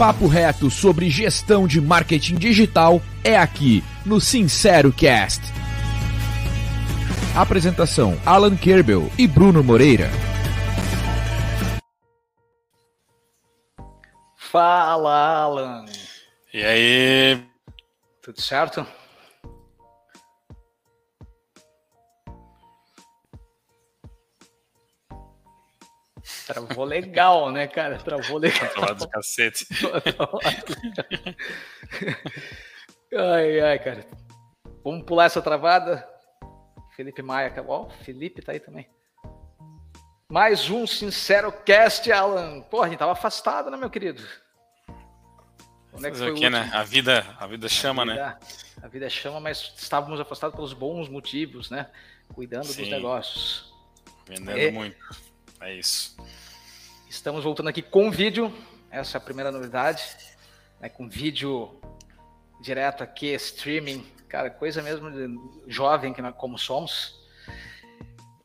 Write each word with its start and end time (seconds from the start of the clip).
papo 0.00 0.26
reto 0.26 0.70
sobre 0.70 1.10
gestão 1.10 1.66
de 1.66 1.78
marketing 1.78 2.36
digital 2.36 3.02
é 3.22 3.36
aqui 3.36 3.84
no 4.06 4.18
Sincero 4.18 4.90
Cast. 4.90 5.42
Apresentação: 7.36 8.18
Alan 8.24 8.56
Kerbel 8.56 9.12
e 9.18 9.26
Bruno 9.26 9.62
Moreira. 9.62 10.08
Fala, 14.34 15.42
Alan. 15.42 15.84
E 16.54 16.64
aí? 16.64 17.44
Tudo 18.22 18.40
certo? 18.40 18.86
Travou 26.52 26.84
legal, 26.84 27.50
né, 27.50 27.66
cara? 27.66 27.98
Travou 27.98 28.38
legal. 28.38 28.68
Travou 28.74 28.94
do 28.94 29.08
cacete. 29.08 29.66
ai, 33.14 33.60
ai, 33.60 33.78
cara. 33.78 34.06
Vamos 34.84 35.04
pular 35.04 35.26
essa 35.26 35.42
travada. 35.42 36.08
Felipe 36.96 37.22
Maia, 37.22 37.52
ó, 37.66 37.88
Felipe 38.04 38.42
tá 38.42 38.52
aí 38.52 38.60
também. 38.60 38.88
Mais 40.30 40.70
um 40.70 40.86
Sincero 40.86 41.50
Cast, 41.50 42.10
Alan. 42.12 42.60
Porra, 42.62 42.86
a 42.86 42.88
gente 42.88 42.98
tava 42.98 43.12
afastado, 43.12 43.70
né, 43.70 43.76
meu 43.76 43.90
querido? 43.90 44.22
Onde 45.92 46.06
é 46.06 46.10
que 46.10 46.16
foi 46.16 46.30
o 46.30 46.50
né? 46.50 46.70
A 46.72 46.82
vida, 46.82 47.26
a 47.38 47.46
vida 47.46 47.68
chama, 47.68 48.02
a 48.02 48.06
vida, 48.06 48.24
né? 48.24 48.38
A 48.82 48.88
vida 48.88 49.10
chama, 49.10 49.40
mas 49.40 49.72
estávamos 49.76 50.20
afastados 50.20 50.54
pelos 50.54 50.72
bons 50.72 51.08
motivos, 51.08 51.68
né? 51.70 51.88
Cuidando 52.32 52.66
Sim. 52.66 52.82
dos 52.82 52.90
negócios. 52.90 53.72
Vendendo 54.26 54.58
é. 54.58 54.70
muito. 54.70 54.96
É 55.60 55.74
isso. 55.74 56.16
Estamos 57.10 57.42
voltando 57.42 57.68
aqui 57.68 57.82
com 57.82 58.08
vídeo, 58.08 58.54
essa 58.88 59.16
é 59.16 59.18
a 59.18 59.20
primeira 59.20 59.50
novidade, 59.50 60.16
né, 60.80 60.88
com 60.88 61.08
vídeo 61.08 61.80
direto 62.62 63.02
aqui, 63.02 63.34
streaming, 63.34 64.06
cara, 64.28 64.48
coisa 64.48 64.80
mesmo 64.80 65.10
de 65.10 65.28
jovem 65.66 66.12
que 66.12 66.22
como 66.34 66.56
somos. 66.56 67.18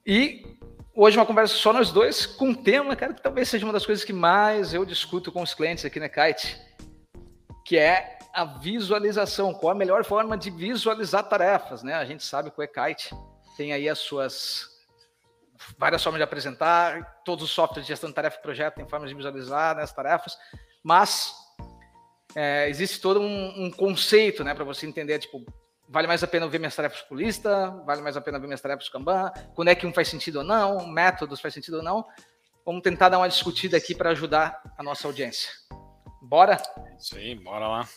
E 0.03 0.57
hoje 0.95 1.15
uma 1.15 1.27
conversa 1.27 1.53
só 1.53 1.71
nós 1.71 1.91
dois, 1.91 2.25
com 2.25 2.47
um 2.49 2.55
tema, 2.55 2.95
cara, 2.95 3.13
que 3.13 3.21
talvez 3.21 3.49
seja 3.49 3.63
uma 3.67 3.71
das 3.71 3.85
coisas 3.85 4.03
que 4.03 4.11
mais 4.11 4.73
eu 4.73 4.83
discuto 4.83 5.31
com 5.31 5.43
os 5.43 5.53
clientes 5.53 5.85
aqui 5.85 5.99
na 5.99 6.09
Kite, 6.09 6.59
que 7.63 7.77
é 7.77 8.17
a 8.33 8.45
visualização, 8.45 9.53
qual 9.53 9.73
a 9.73 9.75
melhor 9.75 10.03
forma 10.03 10.35
de 10.35 10.49
visualizar 10.49 11.29
tarefas, 11.29 11.83
né? 11.83 11.93
A 11.93 12.03
gente 12.03 12.23
sabe 12.23 12.49
que 12.49 12.59
o 12.59 12.63
e-Kite 12.63 13.15
tem 13.55 13.73
aí 13.73 13.87
as 13.87 13.99
suas 13.99 14.74
várias 15.77 16.03
formas 16.03 16.19
de 16.19 16.23
apresentar, 16.23 17.21
todos 17.23 17.43
os 17.43 17.51
softwares 17.51 17.85
de 17.85 17.89
gestão 17.89 18.09
de 18.09 18.15
tarefa 18.15 18.37
e 18.37 18.41
projeto 18.41 18.75
têm 18.75 18.87
formas 18.87 19.09
de 19.09 19.15
visualizar 19.15 19.75
né, 19.75 19.83
as 19.83 19.93
tarefas, 19.93 20.37
mas 20.83 21.33
é, 22.35 22.69
existe 22.69 22.99
todo 22.99 23.21
um, 23.21 23.65
um 23.65 23.71
conceito 23.71 24.43
né, 24.43 24.53
para 24.53 24.63
você 24.63 24.85
entender, 24.85 25.19
tipo, 25.19 25.45
vale 25.87 26.07
mais 26.07 26.23
a 26.23 26.27
pena 26.27 26.47
ver 26.47 26.59
minhas 26.59 26.75
tarefas 26.75 27.01
por 27.01 27.17
lista, 27.17 27.69
vale 27.85 28.01
mais 28.01 28.17
a 28.17 28.21
pena 28.21 28.39
ver 28.39 28.47
minhas 28.47 28.61
tarefas 28.61 28.89
por 28.89 28.93
Kanban, 28.93 29.31
quando 29.53 29.69
é 29.69 29.75
que 29.75 29.87
um 29.87 29.93
faz 29.93 30.07
sentido 30.07 30.37
ou 30.37 30.43
não, 30.43 30.87
métodos 30.87 31.39
faz 31.39 31.53
sentido 31.53 31.77
ou 31.77 31.83
não. 31.83 32.05
Vamos 32.65 32.81
tentar 32.81 33.09
dar 33.09 33.19
uma 33.19 33.29
discutida 33.29 33.77
aqui 33.77 33.93
para 33.93 34.09
ajudar 34.09 34.59
a 34.75 34.81
nossa 34.81 35.07
audiência. 35.07 35.51
Bora? 36.21 36.59
Isso 36.97 37.15
aí, 37.15 37.35
bora 37.35 37.67
lá. 37.67 37.87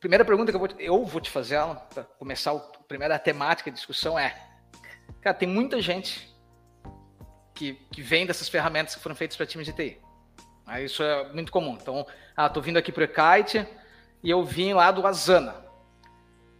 Primeira 0.00 0.24
pergunta 0.24 0.50
que 0.50 0.56
eu 0.56 0.60
vou, 0.60 0.68
eu 0.78 1.04
vou 1.04 1.20
te 1.20 1.30
fazer, 1.30 1.60
para 1.94 2.02
começar, 2.02 2.52
a 2.52 2.58
primeira 2.88 3.18
temática 3.18 3.70
de 3.70 3.76
discussão 3.76 4.18
é 4.18 4.49
Cara, 5.20 5.34
tem 5.34 5.48
muita 5.48 5.80
gente 5.80 6.30
que, 7.54 7.74
que 7.92 8.00
vem 8.00 8.26
dessas 8.26 8.48
ferramentas 8.48 8.94
que 8.94 9.02
foram 9.02 9.14
feitas 9.14 9.36
para 9.36 9.46
times 9.46 9.66
de 9.66 9.72
TI. 9.72 10.00
Aí 10.66 10.84
isso 10.84 11.02
é 11.02 11.32
muito 11.32 11.52
comum. 11.52 11.76
Então, 11.80 12.06
ah, 12.36 12.48
tô 12.48 12.60
vindo 12.60 12.78
aqui 12.78 12.90
para 12.90 13.04
o 13.04 13.08
Kite 13.08 13.66
e 14.22 14.30
eu 14.30 14.44
vim 14.44 14.72
lá 14.72 14.90
do 14.90 15.06
Asana, 15.06 15.56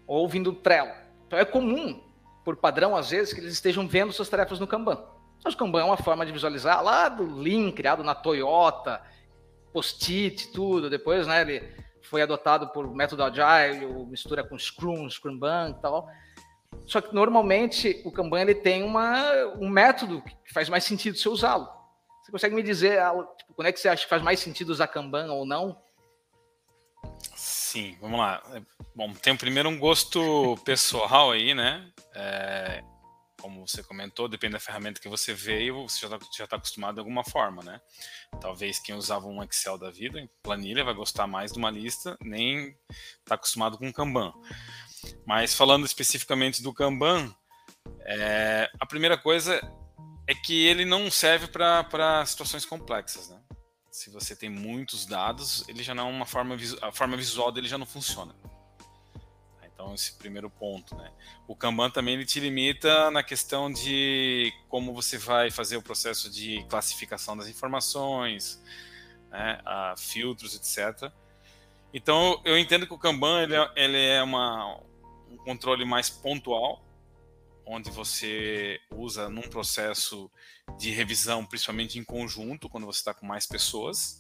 ou 0.07 0.29
vim 0.29 0.43
do 0.43 0.53
Trello. 0.53 0.93
Então 1.27 1.39
é 1.39 1.45
comum, 1.45 2.03
por 2.45 2.57
padrão, 2.57 2.97
às 2.97 3.11
vezes, 3.11 3.33
que 3.33 3.41
eles 3.41 3.53
estejam 3.53 3.87
vendo 3.87 4.13
suas 4.13 4.29
tarefas 4.29 4.59
no 4.59 4.67
Kanban. 4.67 5.03
Mas 5.43 5.55
o 5.55 5.57
Kanban 5.57 5.81
é 5.81 5.85
uma 5.85 5.97
forma 5.97 6.27
de 6.27 6.33
visualizar 6.33 6.83
lá 6.83 7.09
do 7.09 7.37
Lean, 7.37 7.71
criado 7.73 8.03
na 8.03 8.15
Toyota, 8.15 9.01
post-it, 9.73 10.49
tudo. 10.53 10.91
Depois, 10.91 11.27
né, 11.27 11.41
ele 11.43 11.75
foi 12.03 12.23
adotado 12.23 12.69
por 12.69 12.93
método 12.95 13.23
Agile, 13.23 13.87
mistura 14.07 14.43
com 14.43 14.59
Scrum, 14.59 15.09
Scrumban 15.09 15.71
e 15.71 15.81
tal. 15.81 16.09
Só 16.87 17.01
que 17.01 17.15
normalmente 17.15 18.01
o 18.05 18.11
Kanban 18.11 18.41
ele 18.41 18.55
tem 18.55 18.83
uma, 18.83 19.33
um 19.61 19.69
método 19.69 20.23
que 20.23 20.53
faz 20.53 20.69
mais 20.69 20.85
sentido 20.85 21.17
você 21.17 21.29
usá-lo. 21.29 21.69
Você 22.23 22.33
consegue 22.33 22.55
me 22.55 22.63
dizer 22.63 23.01
ah, 23.01 23.13
tipo, 23.37 23.55
quando 23.55 23.69
é 23.69 23.73
que 23.73 23.81
você 23.81 23.89
acha 23.89 24.05
que 24.05 24.09
faz 24.09 24.23
mais 24.23 24.41
sentido 24.41 24.71
usar 24.71 24.89
Kanban 24.89 25.33
ou 25.33 25.47
não? 25.47 25.81
Sim, 27.35 27.97
vamos 28.01 28.19
lá. 28.19 28.43
Bom, 28.95 29.13
tem 29.13 29.37
primeiro 29.37 29.69
um 29.69 29.79
gosto 29.79 30.57
pessoal 30.65 31.31
aí, 31.31 31.55
né? 31.55 31.91
É, 32.15 32.83
como 33.41 33.67
você 33.67 33.83
comentou, 33.83 34.29
depende 34.29 34.53
da 34.53 34.61
ferramenta 34.61 35.01
que 35.01 35.09
você 35.09 35.33
veio, 35.33 35.89
você 35.89 36.07
já 36.07 36.17
está 36.17 36.47
tá 36.47 36.57
acostumado 36.57 36.95
de 36.95 37.01
alguma 37.01 37.25
forma, 37.25 37.63
né? 37.63 37.81
Talvez 38.41 38.79
quem 38.79 38.95
usava 38.95 39.27
um 39.27 39.43
Excel 39.43 39.79
da 39.79 39.91
vida, 39.91 40.21
planilha, 40.43 40.85
vai 40.85 40.95
gostar 40.95 41.27
mais 41.27 41.53
de 41.53 41.59
uma 41.59 41.71
lista, 41.71 42.17
nem 42.21 42.77
está 43.21 43.35
acostumado 43.35 43.79
com 43.79 43.93
Kanban. 43.93 44.33
Mas 45.27 45.55
falando 45.55 45.87
especificamente 45.87 46.63
do 46.63 46.73
Kanban, 46.73 47.35
é, 48.01 48.71
a 48.79 48.87
primeira 48.87 49.17
coisa 49.17 49.61
é 50.27 50.35
que 50.35 50.67
ele 50.67 50.85
não 50.85 51.11
serve 51.11 51.49
para 51.49 52.25
situações 52.27 52.65
complexas, 52.65 53.29
né? 53.29 53.41
Se 53.91 54.11
você 54.11 54.37
tem 54.37 54.49
muitos 54.49 55.05
dados, 55.05 55.65
ele 55.69 55.83
já 55.83 55.95
não 55.95 56.09
é 56.09 56.11
uma 56.11 56.27
forma 56.27 56.57
a 56.83 56.93
forma 56.93 57.17
visual 57.17 57.51
dele 57.51 57.67
já 57.67 57.77
não 57.77 57.87
funciona. 57.87 58.35
Então 59.81 59.95
esse 59.95 60.13
primeiro 60.13 60.51
ponto, 60.51 60.95
né? 60.95 61.11
O 61.49 61.57
Kanban 61.57 61.91
também 61.91 62.15
ele 62.15 62.27
te 62.27 62.39
limita 62.39 63.11
na 63.11 63.23
questão 63.23 63.73
de 63.73 64.53
como 64.69 64.95
você 64.95 65.19
vai 65.19 65.51
fazer 65.51 65.77
o 65.77 65.83
processo 65.83 66.31
de 66.31 66.65
classificação 66.69 67.37
das 67.37 67.49
informações, 67.49 68.63
né? 69.31 69.61
A 69.65 69.95
filtros, 69.97 70.55
etc. 70.55 71.11
Então 71.93 72.41
eu 72.45 72.59
entendo 72.59 72.87
que 72.87 72.95
o 72.95 72.99
Kanban 72.99 73.43
ele 73.43 73.57
é, 73.57 73.73
ele 73.75 74.07
é 74.07 74.23
uma 74.23 74.81
um 75.31 75.37
controle 75.37 75.85
mais 75.85 76.11
pontual, 76.11 76.85
onde 77.65 77.91
você 77.91 78.81
usa 78.91 79.29
num 79.29 79.43
processo 79.43 80.31
de 80.79 80.91
revisão, 80.91 81.47
principalmente 81.47 81.99
em 81.99 82.05
conjunto, 82.05 82.69
quando 82.69 82.87
você 82.87 82.99
está 82.99 83.15
com 83.15 83.25
mais 83.25 83.47
pessoas, 83.47 84.19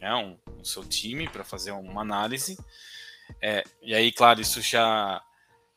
né, 0.00 0.14
um, 0.14 0.36
o 0.60 0.64
seu 0.64 0.84
time, 0.84 1.28
para 1.28 1.44
fazer 1.44 1.70
uma 1.70 2.00
análise. 2.00 2.58
É, 3.40 3.62
e 3.80 3.94
aí, 3.94 4.10
claro, 4.10 4.40
isso 4.40 4.60
já 4.60 5.22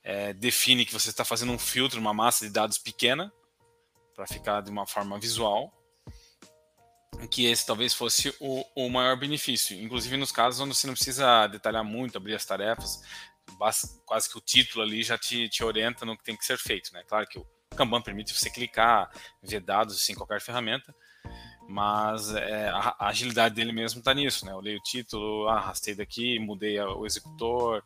é, 0.04 0.34
define 0.34 0.86
que 0.86 0.94
você 0.94 1.10
está 1.10 1.24
fazendo 1.24 1.52
um 1.52 1.60
filtro, 1.60 2.00
uma 2.00 2.14
massa 2.14 2.46
de 2.46 2.52
dados 2.52 2.78
pequena, 2.78 3.32
para 4.16 4.26
ficar 4.26 4.62
de 4.62 4.72
uma 4.72 4.86
forma 4.86 5.20
visual, 5.20 5.72
que 7.30 7.46
esse 7.46 7.66
talvez 7.66 7.94
fosse 7.94 8.36
o, 8.40 8.66
o 8.76 8.90
maior 8.90 9.18
benefício. 9.18 9.80
Inclusive 9.80 10.18
nos 10.18 10.32
casos 10.32 10.60
onde 10.60 10.76
você 10.76 10.88
não 10.88 10.94
precisa 10.94 11.48
detalhar 11.48 11.84
muito, 11.84 12.18
abrir 12.18 12.36
as 12.36 12.46
tarefas, 12.46 13.02
quase 14.06 14.30
que 14.30 14.38
o 14.38 14.42
título 14.42 14.84
ali 14.84 15.04
já 15.04 15.18
te, 15.18 15.48
te 15.50 15.64
orienta 15.64 16.06
no 16.06 16.18
que 16.18 16.24
tem 16.24 16.36
que 16.36 16.46
ser 16.46 16.58
feito, 16.58 16.92
né? 16.94 17.04
Claro 17.08 17.28
que 17.28 17.40
o 17.40 17.46
Kanban 17.76 18.02
permite 18.02 18.34
você 18.38 18.50
clicar, 18.50 19.10
ver 19.42 19.62
dados 19.62 19.96
assim, 19.96 20.14
em 20.14 20.16
qualquer 20.16 20.42
ferramenta, 20.42 20.94
mas 21.68 22.34
é, 22.36 22.70
a, 22.70 22.96
a, 23.00 23.08
agilidade 23.08 23.56
dele 23.56 23.72
mesmo 23.72 24.00
está 24.00 24.14
nisso, 24.14 24.46
né? 24.46 24.52
Eu 24.52 24.60
leio 24.60 24.80
o 24.80 24.84
título, 24.84 25.48
ah, 25.48 25.58
arrastei 25.58 25.96
daqui, 25.96 26.40
mudei 26.40 26.80
o 26.80 27.06
executor, 27.06 27.84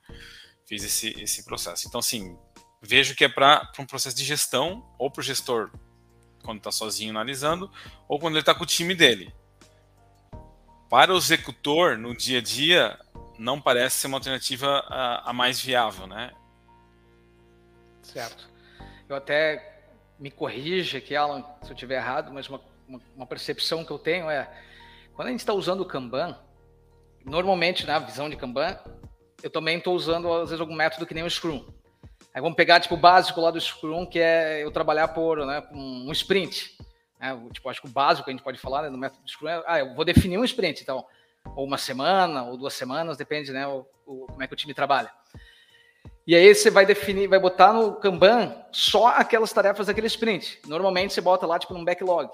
fiz 0.65 0.83
esse, 0.83 1.09
esse 1.21 1.45
processo. 1.45 1.87
Então, 1.87 1.99
assim, 1.99 2.37
vejo 2.81 3.15
que 3.15 3.23
é 3.23 3.29
para 3.29 3.71
um 3.79 3.85
processo 3.85 4.15
de 4.15 4.23
gestão, 4.23 4.83
ou 4.97 5.11
para 5.11 5.21
o 5.21 5.23
gestor 5.23 5.71
quando 6.43 6.59
está 6.59 6.71
sozinho 6.71 7.11
analisando, 7.11 7.71
ou 8.07 8.19
quando 8.19 8.35
ele 8.35 8.41
está 8.41 8.55
com 8.55 8.63
o 8.63 8.67
time 8.67 8.95
dele. 8.95 9.33
Para 10.89 11.13
o 11.13 11.17
executor, 11.17 11.97
no 11.97 12.15
dia 12.15 12.39
a 12.39 12.41
dia, 12.41 12.97
não 13.37 13.61
parece 13.61 13.97
ser 13.97 14.07
uma 14.07 14.17
alternativa 14.17 14.83
a, 14.87 15.29
a 15.29 15.33
mais 15.33 15.61
viável, 15.61 16.07
né? 16.07 16.31
Certo. 18.01 18.49
Eu 19.07 19.15
até 19.15 19.77
me 20.19 20.31
corrija 20.31 20.97
aqui, 20.97 21.15
Alan, 21.15 21.43
se 21.61 21.69
eu 21.69 21.73
estiver 21.73 21.97
errado, 21.97 22.31
mas 22.33 22.49
uma, 22.49 22.61
uma, 22.87 23.01
uma, 23.15 23.25
percepção 23.25 23.85
que 23.85 23.91
eu 23.91 23.99
tenho 23.99 24.29
é 24.29 24.49
quando 25.13 25.27
a 25.27 25.31
gente 25.31 25.41
está 25.41 25.53
usando 25.53 25.81
o 25.81 25.85
Kanban, 25.85 26.37
normalmente 27.25 27.85
na 27.85 27.99
visão 27.99 28.29
de 28.29 28.35
Kanban, 28.35 28.77
eu 29.43 29.49
também 29.49 29.77
estou 29.77 29.95
usando 29.95 30.31
às 30.31 30.49
vezes 30.49 30.61
algum 30.61 30.75
método 30.75 31.05
que 31.05 31.13
nem 31.13 31.23
o 31.23 31.29
Scrum. 31.29 31.65
Aí 32.33 32.41
vamos 32.41 32.55
pegar 32.55 32.79
tipo 32.79 32.95
o 32.95 32.99
básico 32.99 33.41
lá 33.41 33.51
do 33.51 33.59
Scrum, 33.59 34.05
que 34.05 34.19
é 34.19 34.63
eu 34.63 34.71
trabalhar 34.71 35.09
por 35.09 35.45
né, 35.45 35.63
um 35.71 36.11
sprint. 36.11 36.77
Né? 37.19 37.35
Tipo, 37.51 37.69
acho 37.69 37.81
que 37.81 37.87
o 37.87 37.91
básico 37.91 38.25
que 38.25 38.31
a 38.31 38.33
gente 38.33 38.43
pode 38.43 38.59
falar 38.59 38.83
né, 38.83 38.89
no 38.89 38.97
método 38.97 39.23
do 39.23 39.29
Scrum 39.29 39.49
é, 39.49 39.63
ah, 39.65 39.79
eu 39.79 39.95
vou 39.95 40.05
definir 40.05 40.37
um 40.37 40.43
sprint. 40.43 40.81
Então, 40.81 41.05
ou 41.57 41.65
uma 41.65 41.79
semana, 41.79 42.43
ou 42.43 42.55
duas 42.55 42.75
semanas, 42.75 43.17
depende, 43.17 43.51
né, 43.51 43.67
o, 43.67 43.83
o, 44.05 44.27
como 44.27 44.43
é 44.43 44.47
que 44.47 44.53
o 44.53 44.55
time 44.55 44.75
trabalha. 44.75 45.11
E 46.25 46.35
aí 46.35 46.53
você 46.53 46.69
vai 46.69 46.85
definir, 46.85 47.27
vai 47.27 47.39
botar 47.39 47.73
no 47.73 47.95
Kanban 47.95 48.55
só 48.71 49.07
aquelas 49.07 49.51
tarefas 49.51 49.87
daquele 49.87 50.05
sprint. 50.05 50.61
Normalmente 50.67 51.15
você 51.15 51.21
bota 51.21 51.47
lá, 51.47 51.57
tipo, 51.57 51.73
num 51.73 51.83
backlog. 51.83 52.29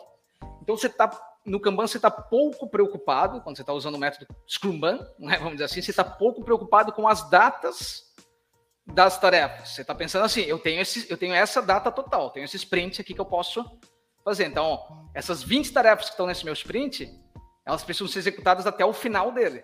Então 0.62 0.76
você 0.76 0.88
está 0.88 1.10
no 1.46 1.58
Kanban 1.58 1.88
você 1.88 1.98
está 1.98 2.12
pouco 2.12 2.68
preocupado, 2.68 3.40
quando 3.42 3.56
você 3.56 3.64
está 3.64 3.72
usando 3.72 3.96
o 3.96 3.98
método 3.98 4.28
Scrumban, 4.46 5.00
né, 5.18 5.38
vamos 5.38 5.54
dizer 5.54 5.66
assim, 5.66 5.82
você 5.82 5.92
está 5.92 6.04
pouco 6.04 6.44
preocupado 6.44 6.92
com 6.92 7.08
as 7.08 7.30
datas 7.30 8.12
das 8.86 9.18
tarefas. 9.18 9.70
Você 9.70 9.82
está 9.82 9.96
pensando 9.96 10.26
assim, 10.26 10.42
eu 10.42 10.60
tenho, 10.60 10.82
esse, 10.82 11.10
eu 11.10 11.18
tenho 11.18 11.34
essa 11.34 11.62
data 11.62 11.90
total, 11.90 12.30
tenho 12.30 12.44
esse 12.44 12.58
sprint 12.58 13.00
aqui 13.00 13.14
que 13.14 13.22
eu 13.22 13.26
posso 13.26 13.64
fazer. 14.22 14.48
Então, 14.48 15.08
essas 15.14 15.42
20 15.42 15.72
tarefas 15.72 16.08
que 16.08 16.12
estão 16.12 16.28
nesse 16.28 16.44
meu 16.44 16.54
sprint, 16.54 17.23
elas 17.66 17.84
precisam 17.84 18.08
ser 18.08 18.20
executadas 18.20 18.66
até 18.68 18.86
o 18.86 18.94
final 18.94 19.32
dele. 19.32 19.64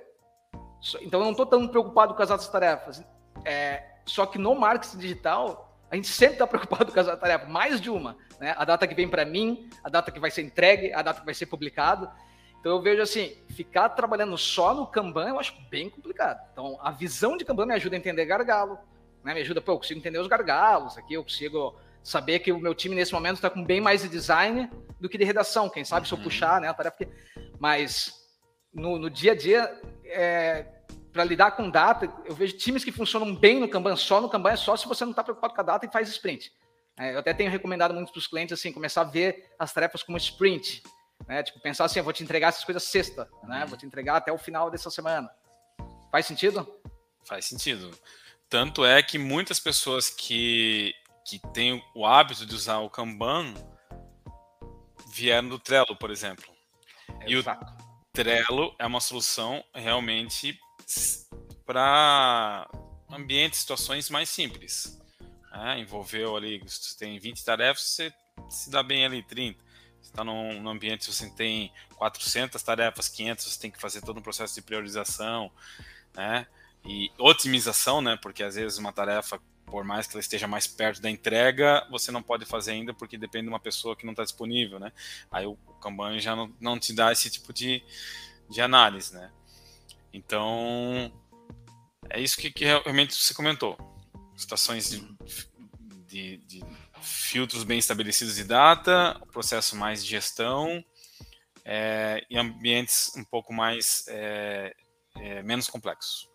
Então, 1.01 1.19
eu 1.19 1.25
não 1.25 1.31
estou 1.31 1.45
tão 1.45 1.67
preocupado 1.67 2.13
com 2.13 2.23
as 2.23 2.29
outras 2.29 2.49
tarefas. 2.49 3.03
É, 3.43 3.83
só 4.05 4.25
que 4.25 4.37
no 4.37 4.55
marketing 4.55 4.97
digital, 4.97 5.77
a 5.91 5.95
gente 5.95 6.07
sempre 6.07 6.35
está 6.35 6.47
preocupado 6.47 6.91
com 6.91 6.99
as 6.99 7.19
tarefas, 7.19 7.49
mais 7.49 7.81
de 7.81 7.89
uma. 7.89 8.17
Né? 8.39 8.53
A 8.57 8.63
data 8.63 8.87
que 8.87 8.95
vem 8.95 9.07
para 9.07 9.25
mim, 9.25 9.69
a 9.83 9.89
data 9.89 10.11
que 10.11 10.19
vai 10.19 10.31
ser 10.31 10.41
entregue, 10.43 10.93
a 10.93 11.01
data 11.01 11.19
que 11.19 11.25
vai 11.25 11.33
ser 11.33 11.45
publicado. 11.47 12.09
Então 12.59 12.73
eu 12.73 12.81
vejo 12.81 13.01
assim, 13.01 13.37
ficar 13.49 13.89
trabalhando 13.89 14.37
só 14.37 14.73
no 14.73 14.85
Kanban 14.85 15.29
eu 15.29 15.39
acho 15.39 15.55
bem 15.69 15.89
complicado. 15.89 16.45
Então 16.51 16.77
a 16.81 16.91
visão 16.91 17.37
de 17.37 17.45
Kanban 17.45 17.65
me 17.65 17.73
ajuda 17.73 17.95
a 17.95 17.99
entender 17.99 18.25
gargalo, 18.25 18.77
né? 19.23 19.33
me 19.33 19.41
ajuda, 19.41 19.61
pô, 19.61 19.73
eu 19.73 19.77
consigo 19.77 19.99
entender 19.99 20.19
os 20.19 20.27
gargalos 20.27 20.97
aqui, 20.97 21.13
eu 21.13 21.23
consigo 21.23 21.79
saber 22.03 22.39
que 22.39 22.51
o 22.51 22.59
meu 22.59 22.73
time 22.73 22.95
nesse 22.95 23.13
momento 23.13 23.35
está 23.35 23.49
com 23.49 23.63
bem 23.63 23.81
mais 23.81 24.01
de 24.01 24.09
design 24.09 24.69
do 24.99 25.09
que 25.09 25.17
de 25.17 25.23
redação. 25.23 25.69
Quem 25.69 25.83
sabe 25.83 26.07
se 26.07 26.13
eu 26.13 26.17
uhum. 26.17 26.23
puxar, 26.23 26.61
né, 26.61 26.67
a 26.67 26.73
tarefa 26.73 26.97
que... 26.97 27.07
Mas 27.59 28.13
no, 28.73 28.97
no 28.97 29.09
dia 29.09 29.33
a 29.33 29.35
dia, 29.35 29.81
é, 30.05 30.65
para 31.11 31.23
lidar 31.23 31.51
com 31.51 31.69
data, 31.69 32.11
eu 32.25 32.35
vejo 32.35 32.57
times 32.57 32.83
que 32.83 32.91
funcionam 32.91 33.35
bem 33.35 33.59
no 33.59 33.67
Kanban, 33.67 33.95
só 33.95 34.21
no 34.21 34.29
Kanban 34.29 34.51
é 34.51 34.55
só 34.55 34.75
se 34.75 34.87
você 34.87 35.03
não 35.03 35.11
está 35.11 35.23
preocupado 35.23 35.53
com 35.53 35.61
a 35.61 35.63
data 35.63 35.85
e 35.85 35.91
faz 35.91 36.09
sprint. 36.09 36.51
É, 36.97 37.13
eu 37.13 37.19
até 37.19 37.33
tenho 37.33 37.49
recomendado 37.49 37.93
muito 37.93 38.11
para 38.11 38.19
os 38.19 38.27
clientes 38.27 38.57
assim, 38.57 38.73
começar 38.73 39.01
a 39.01 39.05
ver 39.05 39.53
as 39.57 39.71
tarefas 39.71 40.03
como 40.03 40.17
sprint. 40.17 40.83
Né? 41.27 41.43
Tipo, 41.43 41.59
pensar 41.61 41.85
assim, 41.85 41.99
eu 41.99 42.03
vou 42.03 42.13
te 42.13 42.23
entregar 42.23 42.49
essas 42.49 42.63
coisas 42.63 42.83
sexta, 42.83 43.29
né? 43.43 43.65
Vou 43.67 43.77
te 43.77 43.85
entregar 43.85 44.17
até 44.17 44.31
o 44.31 44.37
final 44.37 44.69
dessa 44.69 44.89
semana. 44.89 45.29
Faz 46.11 46.25
sentido? 46.25 46.67
Faz 47.23 47.45
sentido. 47.45 47.91
Tanto 48.49 48.83
é 48.83 49.01
que 49.03 49.17
muitas 49.17 49.59
pessoas 49.59 50.09
que, 50.09 50.93
que 51.29 51.39
têm 51.53 51.83
o 51.93 52.05
hábito 52.05 52.45
de 52.45 52.55
usar 52.55 52.79
o 52.79 52.89
Kanban 52.89 53.53
vieram 55.11 55.49
do 55.49 55.59
Trello, 55.59 55.95
por 55.95 56.09
exemplo. 56.09 56.45
Exato. 57.25 57.27
E 57.27 57.37
o 57.37 57.43
Trello 58.11 58.75
é 58.79 58.85
uma 58.85 58.99
solução 58.99 59.63
realmente 59.73 60.59
para 61.65 62.67
ambientes, 63.11 63.59
situações 63.59 64.09
mais 64.09 64.29
simples. 64.29 64.99
Né? 65.51 65.79
Envolveu 65.79 66.35
ali, 66.35 66.61
se 66.67 66.83
você 66.83 66.97
tem 66.97 67.19
20 67.19 67.43
tarefas, 67.43 67.83
você 67.83 68.13
se 68.49 68.69
dá 68.69 68.81
bem 68.81 69.05
ali 69.05 69.21
30. 69.21 69.63
Você 70.01 70.09
está 70.09 70.23
num, 70.23 70.61
num, 70.61 70.69
ambiente, 70.69 71.05
se 71.05 71.13
você 71.13 71.29
tem 71.29 71.71
400 71.95 72.61
tarefas, 72.63 73.09
500, 73.09 73.45
você 73.45 73.59
tem 73.59 73.69
que 73.69 73.81
fazer 73.81 74.01
todo 74.01 74.17
um 74.17 74.23
processo 74.23 74.55
de 74.55 74.61
priorização, 74.61 75.51
né? 76.15 76.47
E 76.85 77.11
otimização, 77.17 78.01
né? 78.01 78.17
Porque 78.21 78.41
às 78.41 78.55
vezes 78.55 78.77
uma 78.77 78.93
tarefa, 78.93 79.41
por 79.69 79.83
mais 79.83 80.07
que 80.07 80.13
ela 80.13 80.21
esteja 80.21 80.47
mais 80.47 80.67
perto 80.67 81.01
da 81.01 81.09
entrega, 81.09 81.85
você 81.89 82.11
não 82.11 82.21
pode 82.21 82.45
fazer 82.45 82.71
ainda 82.71 82.93
porque 82.93 83.17
depende 83.17 83.45
de 83.45 83.49
uma 83.49 83.59
pessoa 83.59 83.95
que 83.95 84.05
não 84.05 84.13
está 84.13 84.23
disponível, 84.23 84.79
né? 84.79 84.91
Aí 85.31 85.45
o, 85.45 85.55
Kanban 85.81 86.19
já 86.19 86.35
não, 86.35 86.53
não 86.59 86.79
te 86.79 86.93
dá 86.93 87.11
esse 87.11 87.29
tipo 87.29 87.53
de, 87.53 87.83
de 88.49 88.61
análise, 88.61 89.13
né? 89.13 89.31
Então, 90.11 91.11
é 92.09 92.19
isso 92.19 92.37
que, 92.37 92.51
que 92.51 92.65
realmente 92.65 93.13
você 93.13 93.33
comentou. 93.33 93.77
Situações 94.35 94.89
de, 94.89 95.17
de, 96.07 96.37
de, 96.37 96.65
filtros 97.01 97.63
bem 97.63 97.79
estabelecidos 97.79 98.35
de 98.35 98.43
data, 98.43 99.19
processo 99.31 99.75
mais 99.75 100.03
de 100.03 100.09
gestão 100.09 100.83
é, 101.63 102.25
e 102.29 102.37
ambientes 102.37 103.11
um 103.15 103.23
pouco 103.23 103.53
mais 103.53 104.03
é, 104.07 104.75
é, 105.17 105.43
menos 105.43 105.67
complexos. 105.67 106.29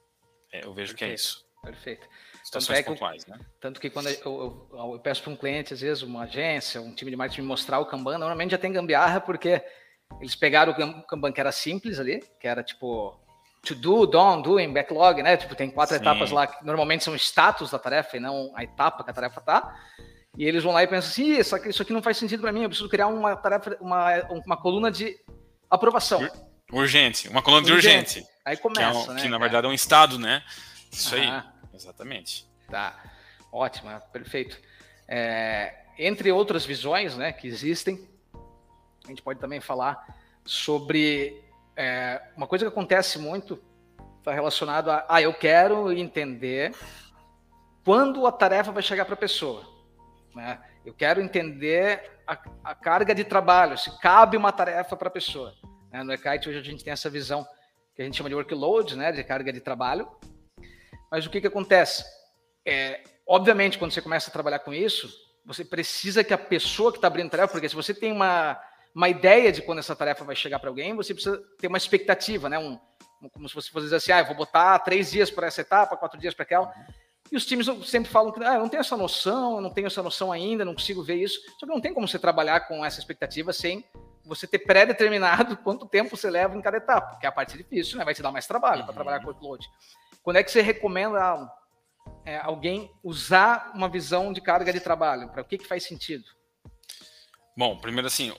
É, 0.53 0.65
eu 0.65 0.73
vejo 0.73 0.93
Perfeito. 0.93 0.97
que 0.97 1.05
é 1.05 1.15
isso. 1.15 1.45
Perfeito. 1.63 2.09
Situações 2.45 2.79
tanto 2.79 2.87
é 2.87 2.93
pontuais, 2.93 3.27
né? 3.27 3.41
Tanto 3.59 3.81
que 3.81 3.89
quando 3.89 4.11
eu, 4.11 4.69
eu, 4.71 4.93
eu 4.93 4.99
peço 4.99 5.23
para 5.23 5.33
um 5.33 5.37
cliente, 5.37 5.73
às 5.73 5.81
vezes, 5.81 6.03
uma 6.03 6.25
agência, 6.25 6.79
um 6.81 6.95
time 6.95 7.11
de 7.11 7.17
marketing 7.17 7.41
me 7.41 7.49
mostrar 7.49 7.79
o 7.81 7.87
Kanban, 7.87 8.19
normalmente 8.19 8.51
já 8.51 8.59
tem 8.59 8.71
gambiarra, 8.71 9.19
porque 9.19 9.63
eles 10.21 10.37
pegaram 10.37 10.73
o 10.73 11.03
Kanban 11.07 11.33
que 11.33 11.41
era 11.41 11.51
simples 11.51 11.99
ali, 11.99 12.23
que 12.39 12.47
era 12.47 12.63
tipo 12.63 13.19
to 13.65 13.75
do, 13.75 14.07
done, 14.07 14.43
doing, 14.43 14.73
backlog, 14.75 15.23
né? 15.23 15.39
Tipo, 15.39 15.55
tem 15.55 15.71
quatro 15.71 15.97
Sim. 15.97 16.03
etapas 16.03 16.31
lá 16.31 16.47
que 16.47 16.63
normalmente 16.63 17.03
são 17.03 17.17
status 17.17 17.71
da 17.71 17.79
tarefa 17.79 18.19
e 18.19 18.21
não 18.21 18.53
a 18.55 18.63
etapa 18.63 19.03
que 19.03 19.11
a 19.11 19.15
tarefa 19.15 19.41
tá. 19.41 19.75
E 20.37 20.45
eles 20.45 20.63
vão 20.63 20.75
lá 20.75 20.83
e 20.83 20.87
pensam 20.87 21.11
assim, 21.11 21.39
isso 21.39 21.57
aqui, 21.57 21.71
isso 21.71 21.81
aqui 21.81 21.95
não 21.95 22.03
faz 22.03 22.19
sentido 22.19 22.43
para 22.43 22.53
mim, 22.53 22.65
eu 22.65 22.69
preciso 22.69 22.91
criar 22.91 23.07
uma 23.07 23.35
tarefa, 23.37 23.79
uma, 23.81 24.21
uma 24.45 24.57
coluna 24.57 24.91
de 24.91 25.17
aprovação. 25.71 26.29
Urgente, 26.71 27.27
uma 27.29 27.41
coluna 27.41 27.63
urgente. 27.63 27.81
de 27.81 28.21
urgente. 28.21 28.35
Aí 28.45 28.57
começa, 28.59 28.81
que, 28.81 29.09
é 29.09 29.13
um, 29.13 29.15
né? 29.15 29.23
Que 29.23 29.29
na 29.29 29.39
verdade 29.39 29.67
é 29.67 29.71
um 29.71 29.73
estado, 29.73 30.19
né? 30.19 30.43
Isso 30.93 31.15
aí, 31.15 31.27
exatamente. 31.75 32.47
Tá, 32.69 33.03
ótimo, 33.53 33.91
perfeito. 34.13 34.59
É, 35.07 35.85
entre 35.99 36.33
outras 36.33 36.65
visões, 36.65 37.17
né, 37.17 37.33
que 37.33 37.47
existem, 37.47 38.09
a 39.05 39.09
gente 39.09 39.23
pode 39.23 39.39
também 39.39 39.61
falar 39.61 40.07
sobre 40.45 41.43
é, 41.77 42.23
uma 42.37 42.47
coisa 42.47 42.65
que 42.65 42.69
acontece 42.69 43.19
muito 43.19 43.63
está 44.25 44.33
relacionado 44.33 44.91
a, 44.91 45.05
ah, 45.07 45.21
eu 45.21 45.35
quero 45.35 45.93
entender 45.93 46.75
quando 47.85 48.27
a 48.27 48.33
tarefa 48.33 48.73
vai 48.73 48.83
chegar 48.83 49.05
para 49.05 49.15
a 49.15 49.19
pessoa. 49.19 49.63
Né? 50.35 50.59
Eu 50.85 50.95
quero 50.95 51.21
entender 51.21 52.21
a, 52.27 52.39
a, 52.65 52.75
carga 52.75 53.15
de 53.15 53.23
trabalho, 53.23 53.77
se 53.77 53.97
cabe 54.01 54.39
uma 54.39 54.51
tarefa 54.51 54.97
para 54.97 55.09
a 55.09 55.11
pessoa. 55.11 55.55
Né? 55.93 56.03
No 56.03 56.13
eKite 56.13 56.49
hoje 56.49 56.59
a 56.59 56.63
gente 56.63 56.83
tem 56.83 56.93
essa 56.93 57.11
visão 57.11 57.47
que 57.95 58.01
a 58.01 58.05
gente 58.05 58.17
chama 58.17 58.31
de 58.31 58.35
workload, 58.35 58.97
né, 58.97 59.13
de 59.13 59.23
carga 59.23 59.53
de 59.53 59.61
trabalho. 59.61 60.09
Mas 61.15 61.27
o 61.27 61.31
que, 61.31 61.41
que 61.41 61.47
acontece? 61.47 62.05
É, 62.67 63.01
obviamente, 63.25 63.79
quando 63.79 63.93
você 63.93 64.03
começa 64.03 64.31
a 64.31 64.33
trabalhar 64.33 64.59
com 64.59 64.75
isso, 64.75 65.09
você 65.47 65.65
precisa 65.65 66.25
que 66.25 66.35
a 66.35 66.39
pessoa 66.39 66.91
que 66.91 66.99
está 66.99 67.07
abrindo 67.07 67.31
tarefa, 67.31 67.53
porque 67.53 67.69
se 67.69 67.77
você 67.77 67.95
tem 67.95 68.11
uma 68.11 68.61
uma 68.93 69.09
ideia 69.09 69.53
de 69.53 69.63
quando 69.63 69.79
essa 69.79 69.95
tarefa 69.95 70.25
vai 70.25 70.35
chegar 70.35 70.59
para 70.59 70.71
alguém, 70.71 70.93
você 70.93 71.15
precisa 71.15 71.41
ter 71.61 71.69
uma 71.69 71.79
expectativa, 71.79 72.49
né? 72.49 72.59
Um, 72.59 72.77
como 73.33 73.49
se 73.49 73.55
você 73.55 73.71
fosse 73.71 73.87
dizer 73.87 73.97
assim, 73.97 74.11
ah, 74.11 74.21
eu 74.21 74.27
vou 74.27 74.35
botar 74.35 74.77
três 74.81 75.13
dias 75.13 75.31
para 75.31 75.47
essa 75.47 75.61
etapa, 75.61 75.97
quatro 75.97 76.19
dias 76.19 76.35
para 76.35 76.43
aquela. 76.43 76.75
E 77.31 77.37
os 77.37 77.47
times 77.47 77.69
sempre 77.89 78.11
falam 78.11 78.33
que 78.33 78.43
ah, 78.43 78.55
eu 78.55 78.61
não 78.61 78.69
tenho 78.69 78.81
essa 78.81 78.97
noção, 78.97 79.57
eu 79.57 79.61
não 79.61 79.71
tenho 79.71 79.87
essa 79.87 80.03
noção 80.03 80.33
ainda, 80.33 80.65
não 80.65 80.75
consigo 80.75 81.01
ver 81.01 81.15
isso. 81.15 81.41
Só 81.61 81.67
que 81.67 81.73
não 81.73 81.81
tem 81.81 81.95
como 81.95 82.09
você 82.09 82.19
trabalhar 82.19 82.67
com 82.67 82.85
essa 82.85 82.99
expectativa 82.99 83.53
sem 83.53 83.85
você 84.25 84.47
ter 84.47 84.61
pré-determinado 84.61 85.57
quanto 85.63 85.87
tempo 85.87 86.17
você 86.17 86.31
leva 86.31 86.57
em 86.57 86.63
cada 86.63 86.79
etapa, 86.79 87.19
que 87.19 87.27
é 87.27 87.29
a 87.29 87.33
parte 87.33 87.57
difícil, 87.57 87.99
né? 87.99 88.05
Vai 88.05 88.15
te 88.15 88.23
dar 88.23 88.33
mais 88.33 88.47
trabalho 88.47 88.81
uhum. 88.81 88.87
para 88.87 88.95
trabalhar 88.95 89.21
com 89.21 89.27
workload. 89.27 89.67
Quando 90.25 90.39
é 90.39 90.43
que 90.43 90.51
você 90.51 90.63
recomenda 90.63 91.53
é, 92.25 92.39
alguém 92.39 92.91
usar 93.03 93.73
uma 93.75 93.91
visão 93.91 94.33
de 94.33 94.41
carga 94.41 94.73
de 94.73 94.81
trabalho? 94.81 95.29
Para 95.29 95.43
o 95.43 95.45
que, 95.45 95.59
que 95.59 95.69
faz 95.69 95.85
sentido? 95.85 96.25
Bom, 97.55 97.77
primeiro 97.77 98.09
assim, 98.09 98.33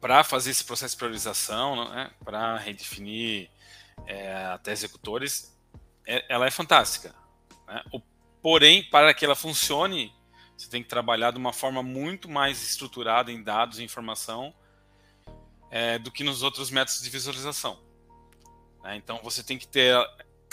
para 0.00 0.22
fazer 0.22 0.52
esse 0.52 0.64
processo 0.64 0.94
de 0.94 0.98
priorização, 0.98 1.92
né, 1.92 2.12
para 2.24 2.56
redefinir 2.56 3.50
é, 4.06 4.44
até 4.46 4.70
executores, 4.70 5.52
é, 6.06 6.24
ela 6.32 6.46
é 6.46 6.50
fantástica. 6.52 7.12
Né? 7.66 7.82
O, 7.92 8.00
porém, 8.40 8.88
para 8.88 9.12
que 9.12 9.24
ela 9.24 9.34
funcione, 9.34 10.14
você 10.56 10.70
tem 10.70 10.84
que 10.84 10.88
trabalhar 10.88 11.32
de 11.32 11.38
uma 11.38 11.52
forma 11.52 11.82
muito 11.82 12.28
mais 12.28 12.62
estruturada 12.62 13.32
em 13.32 13.42
dados 13.42 13.80
e 13.80 13.84
informação 13.84 14.54
é, 15.68 15.98
do 15.98 16.12
que 16.12 16.22
nos 16.22 16.44
outros 16.44 16.70
métodos 16.70 17.02
de 17.02 17.10
visualização. 17.10 17.76
Né? 18.84 18.94
Então, 18.94 19.18
você 19.24 19.42
tem 19.42 19.58
que 19.58 19.66
ter 19.66 19.92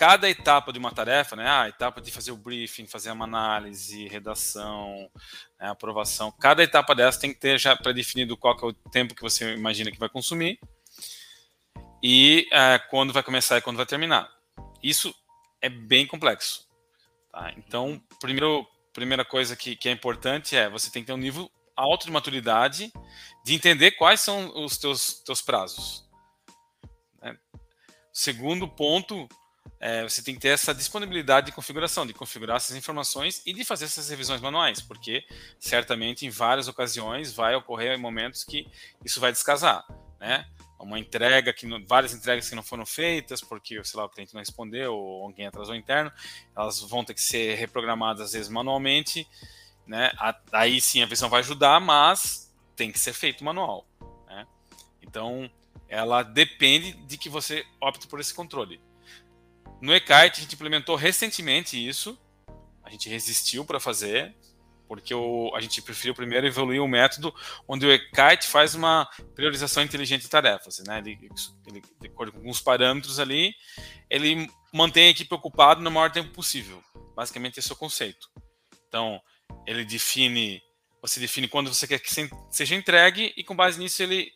cada 0.06 0.30
etapa 0.30 0.74
de 0.74 0.80
uma 0.80 0.92
tarefa, 0.92 1.34
né, 1.34 1.50
a 1.50 1.70
etapa 1.70 2.02
de 2.02 2.12
fazer 2.12 2.34
o 2.34 2.36
briefing, 2.36 2.86
fazer 2.86 3.10
uma 3.10 3.24
análise, 3.24 4.06
redação, 4.10 5.10
né, 5.58 5.70
aprovação, 5.70 6.30
cada 6.30 6.62
etapa 6.62 6.94
dessa 6.94 7.22
tem 7.22 7.34
que 7.34 7.40
ter 7.40 7.58
já 7.58 7.74
pré-definido 7.74 8.36
qual 8.36 8.54
é 8.62 8.66
o 8.66 8.74
tempo 8.74 9.16
que 9.16 9.22
você 9.22 9.54
imagina 9.54 9.90
que 9.90 9.98
vai 9.98 10.10
consumir 10.10 10.60
e 12.04 12.50
é, 12.52 12.78
quando 12.90 13.14
vai 13.14 13.24
começar 13.24 13.58
e 13.58 13.62
quando 13.62 13.78
vai 13.78 13.86
terminar. 13.86 14.30
Isso 14.84 15.16
é 15.62 15.70
bem 15.70 16.06
complexo. 16.06 16.68
Tá? 17.32 17.54
Então, 17.56 18.04
primeiro, 18.20 18.68
primeira 18.92 19.24
coisa 19.24 19.56
que, 19.56 19.74
que 19.74 19.88
é 19.88 19.92
importante 19.94 20.54
é 20.54 20.70
você 20.70 20.92
tem 20.92 21.02
que 21.02 21.08
ter 21.08 21.14
um 21.14 21.18
nível 21.18 21.50
alto 21.78 22.08
de 22.08 22.12
maturidade 22.12 22.92
de 23.46 23.54
entender 23.54 23.92
quais 23.92 24.20
são 24.20 24.66
os 24.66 24.78
teus, 24.78 25.24
teus 25.24 25.42
prazos. 25.42 26.04
Né? 27.22 27.38
Segundo 28.12 28.68
ponto, 28.68 29.30
é, 29.80 30.02
você 30.04 30.24
tem 30.24 30.34
que 30.34 30.40
ter 30.40 30.50
essa 30.50 30.74
disponibilidade 30.74 31.48
de 31.48 31.52
configuração, 31.52 32.06
de 32.08 32.14
configurar 32.14 32.56
essas 32.56 32.76
informações 32.76 33.42
e 33.46 33.54
de 33.54 33.66
fazer 33.66 33.86
essas 33.86 34.10
revisões 34.10 34.40
manuais, 34.40 34.82
porque 34.82 35.26
certamente 35.60 36.26
em 36.26 36.30
várias 36.30 36.70
ocasiões 36.70 37.34
vai 37.34 37.54
ocorrer 37.56 38.00
momentos 38.00 38.46
que 38.46 38.66
isso 39.04 39.20
vai 39.20 39.32
descasar, 39.32 39.86
né? 40.20 40.46
Uma 40.80 41.00
entrega 41.00 41.52
que 41.54 41.66
não, 41.66 41.86
várias 41.86 42.14
entregas 42.14 42.50
que 42.50 42.56
não 42.56 42.64
foram 42.64 42.86
feitas 42.86 43.42
porque 43.42 43.84
sei 43.84 43.98
lá 43.98 44.06
o 44.06 44.10
cliente 44.10 44.34
não 44.34 44.40
respondeu 44.40 44.96
ou 44.96 45.24
alguém 45.24 45.48
atrasou 45.48 45.76
interno, 45.76 46.12
elas 46.56 46.80
vão 46.80 47.04
ter 47.04 47.14
que 47.14 47.22
ser 47.22 47.56
reprogramadas 47.56 48.22
às 48.22 48.32
vezes 48.34 48.50
manualmente, 48.50 49.28
né? 49.86 50.12
Aí 50.52 50.80
sim 50.80 51.02
a 51.02 51.06
versão 51.06 51.30
vai 51.30 51.42
ajudar, 51.42 51.82
mas 51.82 52.54
tem 52.76 52.92
que 52.92 53.00
ser 53.00 53.14
feito 53.14 53.44
manual. 53.44 53.86
Né? 54.28 54.48
Então, 55.02 55.50
ela 55.88 56.24
depende 56.24 56.94
de 57.06 57.18
que 57.18 57.30
você 57.30 57.66
opte 57.82 58.08
por 58.08 58.20
esse 58.20 58.34
controle. 58.34 58.82
No 59.84 59.94
eKite, 59.94 60.40
a 60.40 60.42
gente 60.44 60.56
implementou 60.56 60.96
recentemente 60.96 61.76
isso, 61.76 62.18
a 62.86 62.90
gente 62.90 63.10
resistiu 63.10 63.66
para 63.66 63.82
fazer, 63.82 64.34
porque 64.88 65.14
o, 65.14 65.54
a 65.54 65.60
gente 65.60 65.82
preferiu 65.82 66.16
primeiro 66.16 66.48
evoluir 66.48 66.82
o 66.82 66.86
um 66.86 66.88
método 66.88 67.36
onde 67.68 67.86
o 67.86 67.92
eKite 67.92 68.48
faz 68.48 68.76
uma 68.76 69.06
priorização 69.36 69.84
inteligente 69.84 70.22
de 70.22 70.30
tarefas. 70.30 70.82
Né? 70.88 71.00
Ele, 71.00 71.30
ele, 71.68 71.84
de 72.00 72.08
acordo 72.08 72.32
com 72.32 72.38
alguns 72.38 72.62
parâmetros 72.62 73.20
ali, 73.20 73.54
ele 74.10 74.50
mantém 74.74 75.08
a 75.08 75.10
equipe 75.10 75.36
ocupada 75.36 75.82
no 75.82 75.92
maior 75.92 76.10
tempo 76.10 76.32
possível. 76.32 76.82
Basicamente, 77.14 77.60
esse 77.60 77.70
é 77.70 77.74
o 77.74 77.78
conceito. 77.78 78.30
Então, 78.88 79.22
ele 79.68 79.84
define, 79.84 80.62
você 81.02 81.20
define 81.20 81.50
quando 81.50 81.74
você 81.74 81.86
quer 81.86 82.00
que 82.00 82.10
seja 82.50 82.74
entregue 82.74 83.34
e 83.36 83.44
com 83.44 83.54
base 83.54 83.78
nisso 83.78 84.02
ele 84.02 84.32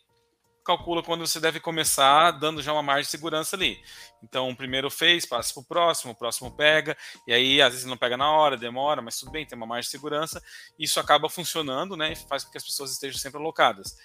calcula 0.68 1.02
quando 1.02 1.26
você 1.26 1.40
deve 1.40 1.60
começar, 1.60 2.30
dando 2.32 2.62
já 2.62 2.74
uma 2.74 2.82
margem 2.82 3.04
de 3.04 3.10
segurança 3.10 3.56
ali. 3.56 3.82
Então, 4.22 4.50
o 4.50 4.56
primeiro 4.56 4.90
fez, 4.90 5.24
passa 5.24 5.54
para 5.54 5.62
o 5.62 5.64
próximo, 5.64 6.12
o 6.12 6.14
próximo 6.14 6.50
pega, 6.50 6.94
e 7.26 7.32
aí 7.32 7.62
às 7.62 7.72
vezes 7.72 7.86
não 7.86 7.96
pega 7.96 8.18
na 8.18 8.30
hora, 8.30 8.54
demora, 8.54 9.00
mas 9.00 9.18
tudo 9.18 9.32
bem, 9.32 9.46
tem 9.46 9.56
uma 9.56 9.66
margem 9.66 9.86
de 9.86 9.90
segurança. 9.90 10.42
Isso 10.78 11.00
acaba 11.00 11.30
funcionando, 11.30 11.96
né? 11.96 12.12
E 12.12 12.16
faz 12.16 12.44
com 12.44 12.50
que 12.50 12.58
as 12.58 12.64
pessoas 12.64 12.92
estejam 12.92 13.18
sempre 13.18 13.40
alocadas. 13.40 13.96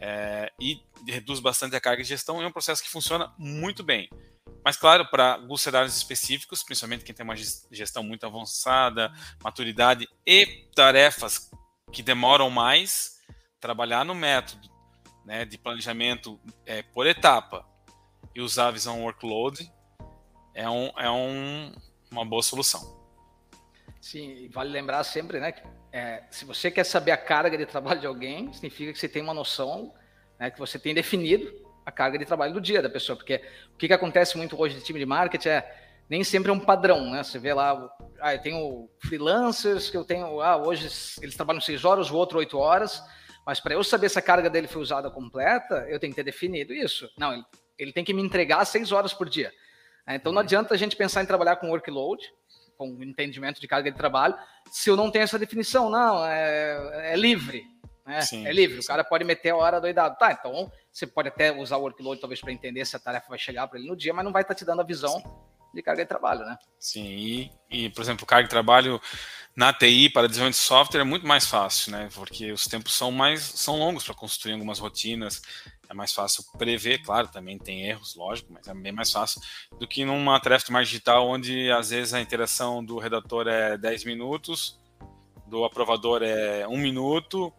É, 0.00 0.50
e 0.58 0.80
reduz 1.06 1.38
bastante 1.38 1.76
a 1.76 1.80
carga 1.80 2.02
de 2.02 2.08
gestão. 2.08 2.40
É 2.40 2.46
um 2.46 2.52
processo 2.52 2.82
que 2.82 2.88
funciona 2.88 3.34
muito 3.36 3.82
bem. 3.82 4.08
Mas, 4.64 4.78
claro, 4.78 5.06
para 5.10 5.34
alguns 5.34 5.60
cenários 5.60 5.94
específicos, 5.94 6.62
principalmente 6.62 7.04
quem 7.04 7.14
tem 7.14 7.24
uma 7.24 7.36
gestão 7.36 8.02
muito 8.02 8.24
avançada, 8.24 9.12
maturidade 9.44 10.08
e 10.26 10.66
tarefas 10.74 11.50
que 11.92 12.02
demoram 12.02 12.48
mais, 12.48 13.18
trabalhar 13.60 14.02
no 14.02 14.14
método 14.14 14.69
né, 15.30 15.44
de 15.44 15.56
planejamento 15.56 16.40
é, 16.66 16.82
por 16.82 17.06
etapa 17.06 17.64
e 18.34 18.40
usar 18.40 18.66
a 18.66 18.70
visão 18.72 19.00
workload 19.04 19.72
é, 20.52 20.68
um, 20.68 20.90
é 20.98 21.08
um, 21.08 21.72
uma 22.10 22.24
boa 22.24 22.42
solução. 22.42 22.98
Sim, 24.00 24.48
vale 24.52 24.70
lembrar 24.70 25.04
sempre, 25.04 25.38
né, 25.38 25.52
que 25.52 25.62
é, 25.92 26.24
se 26.32 26.44
você 26.44 26.68
quer 26.68 26.82
saber 26.82 27.12
a 27.12 27.16
carga 27.16 27.56
de 27.56 27.64
trabalho 27.64 28.00
de 28.00 28.08
alguém, 28.08 28.52
significa 28.52 28.92
que 28.92 28.98
você 28.98 29.08
tem 29.08 29.22
uma 29.22 29.32
noção, 29.32 29.94
né, 30.36 30.50
que 30.50 30.58
você 30.58 30.80
tem 30.80 30.92
definido 30.92 31.48
a 31.86 31.92
carga 31.92 32.18
de 32.18 32.24
trabalho 32.24 32.52
do 32.52 32.60
dia 32.60 32.82
da 32.82 32.90
pessoa, 32.90 33.14
porque 33.14 33.40
o 33.72 33.76
que, 33.76 33.86
que 33.86 33.94
acontece 33.94 34.36
muito 34.36 34.60
hoje 34.60 34.74
de 34.74 34.82
time 34.82 34.98
de 34.98 35.06
marketing 35.06 35.48
é 35.50 35.76
nem 36.08 36.24
sempre 36.24 36.50
é 36.50 36.52
um 36.52 36.58
padrão, 36.58 37.08
né? 37.08 37.22
Você 37.22 37.38
vê 37.38 37.54
lá, 37.54 37.88
ah, 38.20 38.34
eu 38.34 38.42
tenho 38.42 38.90
freelancers 38.98 39.88
que 39.88 39.96
eu 39.96 40.04
tenho, 40.04 40.40
ah, 40.40 40.56
hoje 40.56 40.88
eles 41.22 41.36
trabalham 41.36 41.60
seis 41.60 41.84
horas, 41.84 42.10
o 42.10 42.16
outro 42.16 42.38
oito 42.38 42.58
horas, 42.58 43.00
mas 43.46 43.60
para 43.60 43.74
eu 43.74 43.82
saber 43.82 44.08
se 44.08 44.18
a 44.18 44.22
carga 44.22 44.50
dele 44.50 44.68
foi 44.68 44.82
usada 44.82 45.10
completa, 45.10 45.86
eu 45.88 45.98
tenho 45.98 46.12
que 46.12 46.16
ter 46.16 46.24
definido 46.24 46.72
isso. 46.72 47.10
Não, 47.18 47.32
ele, 47.32 47.44
ele 47.78 47.92
tem 47.92 48.04
que 48.04 48.12
me 48.12 48.22
entregar 48.22 48.64
seis 48.64 48.92
horas 48.92 49.12
por 49.12 49.28
dia. 49.28 49.52
É, 50.06 50.14
então 50.16 50.32
não 50.32 50.40
uhum. 50.40 50.44
adianta 50.44 50.74
a 50.74 50.76
gente 50.76 50.96
pensar 50.96 51.22
em 51.22 51.26
trabalhar 51.26 51.56
com 51.56 51.70
workload, 51.70 52.22
com 52.76 53.02
entendimento 53.02 53.60
de 53.60 53.68
carga 53.68 53.90
de 53.90 53.96
trabalho, 53.96 54.34
se 54.70 54.88
eu 54.88 54.96
não 54.96 55.10
tenho 55.10 55.24
essa 55.24 55.38
definição. 55.38 55.90
Não, 55.90 56.24
é, 56.24 57.12
é 57.12 57.16
livre. 57.16 57.64
Né? 58.06 58.20
Sim, 58.22 58.46
é 58.46 58.52
livre. 58.52 58.80
Sim. 58.80 58.84
O 58.84 58.88
cara 58.88 59.04
pode 59.04 59.24
meter 59.24 59.50
a 59.50 59.56
hora 59.56 59.80
doidado. 59.80 60.16
Tá, 60.18 60.32
então 60.32 60.70
você 60.92 61.06
pode 61.06 61.28
até 61.28 61.52
usar 61.52 61.76
o 61.76 61.82
workload 61.82 62.20
talvez 62.20 62.40
para 62.40 62.52
entender 62.52 62.84
se 62.84 62.96
a 62.96 62.98
tarefa 62.98 63.28
vai 63.28 63.38
chegar 63.38 63.68
para 63.68 63.78
ele 63.78 63.88
no 63.88 63.96
dia, 63.96 64.12
mas 64.12 64.24
não 64.24 64.32
vai 64.32 64.42
estar 64.42 64.54
tá 64.54 64.58
te 64.58 64.64
dando 64.64 64.80
a 64.80 64.84
visão 64.84 65.20
sim. 65.20 65.49
De 65.72 65.82
carga 65.82 66.02
de 66.02 66.08
trabalho, 66.08 66.40
né? 66.40 66.56
Sim, 66.78 67.50
e, 67.70 67.90
por 67.90 68.02
exemplo, 68.02 68.26
carga 68.26 68.44
de 68.44 68.50
trabalho 68.50 69.00
na 69.54 69.72
TI 69.72 70.08
para 70.08 70.26
desenvolvimento 70.26 70.58
de 70.58 70.64
software 70.64 71.00
é 71.00 71.04
muito 71.04 71.26
mais 71.26 71.46
fácil, 71.46 71.92
né? 71.92 72.08
Porque 72.14 72.52
os 72.52 72.64
tempos 72.64 72.94
são 72.94 73.10
mais 73.10 73.42
são 73.42 73.76
longos 73.76 74.04
para 74.04 74.14
construir 74.14 74.54
algumas 74.54 74.78
rotinas. 74.78 75.42
É 75.88 75.94
mais 75.94 76.12
fácil 76.12 76.44
prever, 76.56 77.02
claro, 77.02 77.28
também 77.28 77.58
tem 77.58 77.84
erros, 77.84 78.14
lógico, 78.14 78.52
mas 78.52 78.66
é 78.68 78.74
bem 78.74 78.92
mais 78.92 79.10
fácil 79.10 79.40
do 79.78 79.88
que 79.88 80.04
numa 80.04 80.38
tarefa 80.38 80.72
marketing 80.72 80.92
digital 80.92 81.28
onde 81.28 81.70
às 81.72 81.90
vezes 81.90 82.14
a 82.14 82.20
interação 82.20 82.84
do 82.84 82.98
redator 82.98 83.48
é 83.48 83.76
10 83.76 84.04
minutos, 84.04 84.80
do 85.46 85.64
aprovador 85.64 86.22
é 86.22 86.66
um 86.68 86.78
minuto, 86.78 87.52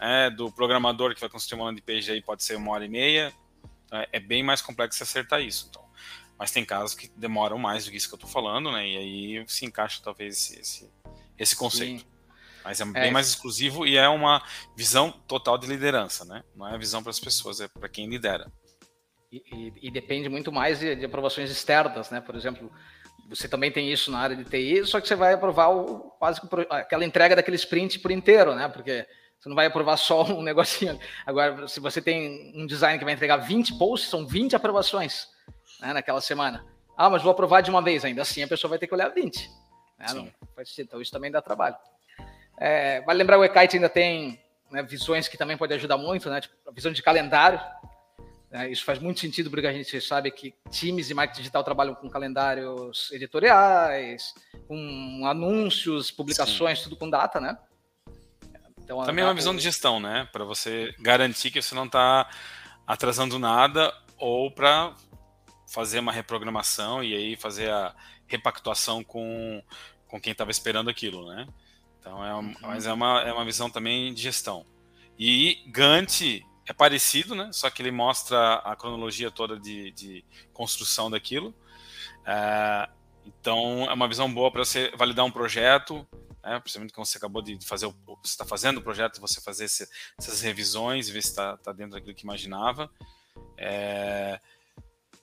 é, 0.00 0.30
do 0.30 0.50
programador 0.52 1.14
que 1.14 1.20
vai 1.20 1.28
construir 1.28 1.58
uma 1.58 1.66
landing 1.66 1.82
page 1.82 2.10
aí 2.10 2.22
pode 2.22 2.44
ser 2.44 2.56
uma 2.56 2.72
hora 2.72 2.84
e 2.84 2.88
meia. 2.88 3.32
É, 3.92 4.08
é 4.12 4.20
bem 4.20 4.42
mais 4.42 4.62
complexo 4.62 5.02
acertar 5.02 5.40
isso. 5.40 5.66
Então. 5.68 5.81
Mas 6.42 6.50
tem 6.50 6.64
casos 6.64 6.96
que 6.96 7.08
demoram 7.16 7.56
mais 7.56 7.84
do 7.84 7.92
que 7.92 7.96
isso 7.96 8.08
que 8.08 8.14
eu 8.14 8.16
estou 8.16 8.28
falando, 8.28 8.72
né? 8.72 8.84
E 8.84 8.96
aí 8.96 9.44
se 9.46 9.64
encaixa 9.64 10.00
talvez 10.02 10.34
esse, 10.34 10.60
esse 10.60 10.90
esse 11.38 11.54
conceito. 11.54 12.00
Sim. 12.00 12.06
Mas 12.64 12.80
é 12.80 12.84
bem 12.84 13.10
é. 13.10 13.10
mais 13.12 13.28
exclusivo 13.28 13.86
e 13.86 13.96
é 13.96 14.08
uma 14.08 14.42
visão 14.76 15.12
total 15.12 15.56
de 15.56 15.68
liderança, 15.68 16.24
né? 16.24 16.42
Não 16.56 16.66
é 16.66 16.74
a 16.74 16.76
visão 16.76 17.00
para 17.00 17.10
as 17.10 17.20
pessoas, 17.20 17.60
é 17.60 17.68
para 17.68 17.88
quem 17.88 18.08
lidera. 18.08 18.50
E, 19.30 19.36
e, 19.52 19.72
e, 19.82 19.90
depende 19.92 20.28
muito 20.28 20.50
mais 20.50 20.80
de, 20.80 20.96
de, 20.96 21.04
aprovações 21.04 21.48
externas, 21.48 22.10
né? 22.10 22.20
Por 22.20 22.34
exemplo, 22.34 22.72
você 23.28 23.48
também 23.48 23.70
tem 23.70 23.92
isso 23.92 24.10
na 24.10 24.18
área 24.18 24.34
de 24.34 24.42
TI, 24.42 24.84
só 24.84 25.00
que 25.00 25.06
você 25.06 25.14
vai 25.14 25.34
aprovar 25.34 25.68
o, 25.68 26.10
quase 26.18 26.40
aquela 26.70 27.04
entrega 27.04 27.36
daquele 27.36 27.56
sprint 27.56 28.00
por 28.00 28.10
inteiro, 28.10 28.52
né? 28.56 28.66
Porque 28.66 29.06
você 29.38 29.48
não 29.48 29.54
vai 29.54 29.66
aprovar 29.66 29.96
só 29.96 30.24
um 30.24 30.42
negocinho. 30.42 30.98
Agora, 31.24 31.68
se 31.68 31.78
você 31.78 32.02
tem 32.02 32.52
um 32.56 32.66
design 32.66 32.98
que 32.98 33.04
vai 33.04 33.14
entregar 33.14 33.36
20 33.36 33.78
posts, 33.78 34.10
são 34.10 34.26
20 34.26 34.56
aprovações 34.56 35.30
né, 35.82 35.92
naquela 35.92 36.20
semana. 36.20 36.64
Ah, 36.96 37.10
mas 37.10 37.22
vou 37.22 37.32
aprovar 37.32 37.60
de 37.60 37.70
uma 37.70 37.82
vez 37.82 38.04
ainda. 38.04 38.22
Assim 38.22 38.42
a 38.42 38.48
pessoa 38.48 38.70
vai 38.70 38.78
ter 38.78 38.86
que 38.86 38.94
olhar 38.94 39.08
20. 39.08 39.50
Né? 39.98 40.06
Não 40.14 40.28
faz 40.54 40.68
sentido. 40.68 40.86
Então, 40.86 41.02
isso 41.02 41.10
também 41.10 41.30
dá 41.30 41.42
trabalho. 41.42 41.76
É, 42.58 43.00
vale 43.00 43.18
lembrar 43.18 43.38
o 43.38 43.44
eKite 43.44 43.76
ainda 43.76 43.88
tem 43.88 44.40
né, 44.70 44.82
visões 44.82 45.26
que 45.26 45.36
também 45.36 45.56
pode 45.56 45.74
ajudar 45.74 45.96
muito, 45.96 46.30
né? 46.30 46.40
Tipo, 46.40 46.54
a 46.66 46.70
visão 46.70 46.92
de 46.92 47.02
calendário. 47.02 47.60
Né? 48.50 48.70
Isso 48.70 48.84
faz 48.84 48.98
muito 48.98 49.18
sentido 49.18 49.50
porque 49.50 49.66
a 49.66 49.72
gente 49.72 50.00
sabe 50.00 50.30
que 50.30 50.54
times 50.70 51.08
de 51.08 51.14
marketing 51.14 51.40
digital 51.40 51.64
trabalham 51.64 51.94
com 51.94 52.08
calendários 52.08 53.10
editoriais, 53.10 54.34
com 54.68 55.22
anúncios, 55.26 56.10
publicações, 56.10 56.78
Sim. 56.78 56.84
tudo 56.84 56.96
com 56.96 57.10
data, 57.10 57.40
né? 57.40 57.58
Então, 58.84 59.02
também 59.04 59.24
é 59.24 59.26
uma 59.26 59.34
visão 59.34 59.56
de 59.56 59.62
gestão, 59.62 59.98
né? 59.98 60.28
Para 60.32 60.44
você 60.44 60.94
garantir 61.00 61.50
que 61.50 61.62
você 61.62 61.74
não 61.74 61.86
está 61.86 62.28
atrasando 62.86 63.38
nada 63.38 63.92
ou 64.18 64.50
para 64.50 64.94
fazer 65.72 66.00
uma 66.00 66.12
reprogramação 66.12 67.02
e 67.02 67.14
aí 67.14 67.36
fazer 67.36 67.70
a 67.70 67.94
repactuação 68.26 69.02
com 69.02 69.62
com 70.06 70.20
quem 70.20 70.32
estava 70.32 70.50
esperando 70.50 70.90
aquilo, 70.90 71.26
né? 71.26 71.48
Então 71.98 72.22
é, 72.22 72.34
uma, 72.34 72.40
uhum. 72.40 72.54
mas 72.60 72.86
é 72.86 72.92
uma, 72.92 73.22
é 73.22 73.32
uma 73.32 73.46
visão 73.46 73.70
também 73.70 74.12
de 74.12 74.20
gestão. 74.20 74.66
E 75.18 75.64
Gantt 75.68 76.44
é 76.66 76.72
parecido, 76.74 77.34
né? 77.34 77.48
Só 77.50 77.70
que 77.70 77.80
ele 77.80 77.90
mostra 77.90 78.56
a 78.56 78.76
cronologia 78.76 79.30
toda 79.30 79.58
de, 79.58 79.90
de 79.92 80.22
construção 80.52 81.10
daquilo. 81.10 81.54
É, 82.26 82.90
então 83.24 83.84
é 83.88 83.92
uma 83.94 84.06
visão 84.06 84.32
boa 84.32 84.50
para 84.50 84.64
você 84.64 84.92
validar 84.98 85.24
um 85.24 85.30
projeto, 85.30 86.06
né? 86.44 86.60
principalmente 86.60 86.92
quando 86.92 87.06
você 87.06 87.16
acabou 87.16 87.40
de 87.40 87.58
fazer 87.64 87.86
o, 87.86 87.94
está 88.22 88.44
fazendo 88.44 88.78
o 88.78 88.82
projeto, 88.82 89.18
você 89.18 89.40
fazer 89.40 89.64
esse, 89.64 89.88
essas 90.18 90.42
revisões 90.42 91.08
e 91.08 91.12
ver 91.12 91.22
se 91.22 91.28
está 91.28 91.56
tá 91.56 91.72
dentro 91.72 91.92
daquilo 91.92 92.14
que 92.14 92.24
imaginava. 92.24 92.90
É, 93.56 94.38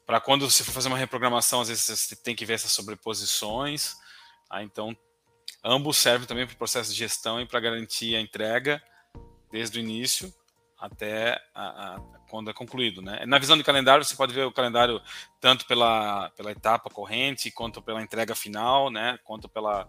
para 0.10 0.20
quando 0.20 0.50
você 0.50 0.64
for 0.64 0.72
fazer 0.72 0.88
uma 0.88 0.98
reprogramação, 0.98 1.62
às 1.62 1.68
vezes 1.68 1.86
você 1.86 2.16
tem 2.16 2.36
que 2.36 2.44
ver 2.44 2.54
essas 2.54 2.72
sobreposições. 2.72 3.96
Ah, 4.50 4.64
então, 4.64 4.98
ambos 5.64 5.98
servem 5.98 6.28
também 6.28 6.48
para 6.48 6.56
o 6.56 6.58
processo 6.58 6.92
de 6.92 6.98
gestão 6.98 7.40
e 7.40 7.46
para 7.46 7.60
garantir 7.60 8.16
a 8.16 8.20
entrega 8.20 8.82
desde 9.52 9.78
o 9.78 9.80
início 9.80 10.34
até 10.80 11.40
a, 11.54 11.94
a, 11.94 12.00
quando 12.28 12.50
é 12.50 12.54
concluído. 12.56 13.04
Né? 13.04 13.24
Na 13.28 13.38
visão 13.38 13.56
de 13.56 13.64
calendário, 13.64 14.04
você 14.04 14.16
pode 14.16 14.34
ver 14.34 14.48
o 14.48 14.52
calendário 14.52 15.00
tanto 15.40 15.68
pela, 15.68 16.32
pela 16.32 16.54
etapa 16.54 16.90
corrente, 16.90 17.52
quanto 17.52 17.80
pela 17.80 18.02
entrega 18.02 18.34
final, 18.34 18.90
né? 18.90 19.20
quanto 19.24 19.48
pela, 19.48 19.88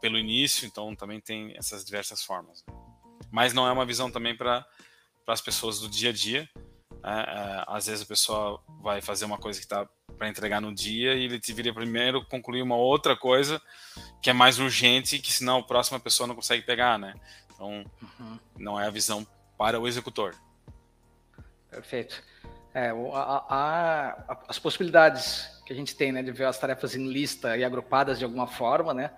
pelo 0.00 0.16
início, 0.16 0.64
então 0.64 0.94
também 0.94 1.20
tem 1.20 1.56
essas 1.56 1.84
diversas 1.84 2.22
formas. 2.22 2.64
Mas 3.32 3.52
não 3.52 3.66
é 3.66 3.72
uma 3.72 3.84
visão 3.84 4.12
também 4.12 4.36
para 4.36 4.64
as 5.26 5.40
pessoas 5.40 5.80
do 5.80 5.88
dia 5.88 6.10
a 6.10 6.12
dia. 6.12 6.48
Né? 7.02 7.24
É, 7.26 7.64
às 7.66 7.86
vezes 7.86 8.02
a 8.02 8.06
pessoa 8.06 8.62
vai 8.82 9.00
fazer 9.00 9.24
uma 9.24 9.38
coisa 9.38 9.58
que 9.58 9.64
está 9.64 9.86
para 10.16 10.28
entregar 10.28 10.60
no 10.60 10.74
dia 10.74 11.14
e 11.14 11.24
ele 11.24 11.38
deveria 11.38 11.72
primeiro 11.72 12.24
concluir 12.26 12.62
uma 12.62 12.76
outra 12.76 13.16
coisa 13.16 13.60
que 14.20 14.28
é 14.28 14.32
mais 14.32 14.58
urgente 14.58 15.18
que 15.18 15.32
senão 15.32 15.58
a 15.58 15.62
próxima 15.62 15.98
pessoa 15.98 16.26
não 16.26 16.34
consegue 16.34 16.62
pegar, 16.62 16.98
né? 16.98 17.14
Então 17.54 17.84
uhum. 18.02 18.38
não 18.58 18.80
é 18.80 18.86
a 18.86 18.90
visão 18.90 19.26
para 19.56 19.80
o 19.80 19.88
executor. 19.88 20.34
Perfeito. 21.70 22.22
É, 22.74 22.90
a, 22.90 22.94
a, 22.94 24.08
a, 24.28 24.38
as 24.48 24.58
possibilidades 24.58 25.48
que 25.66 25.72
a 25.72 25.76
gente 25.76 25.96
tem, 25.96 26.12
né, 26.12 26.22
de 26.22 26.32
ver 26.32 26.44
as 26.44 26.58
tarefas 26.58 26.94
em 26.94 27.10
lista 27.10 27.56
e 27.56 27.64
agrupadas 27.64 28.18
de 28.18 28.24
alguma 28.24 28.46
forma, 28.46 28.92
né? 28.92 29.10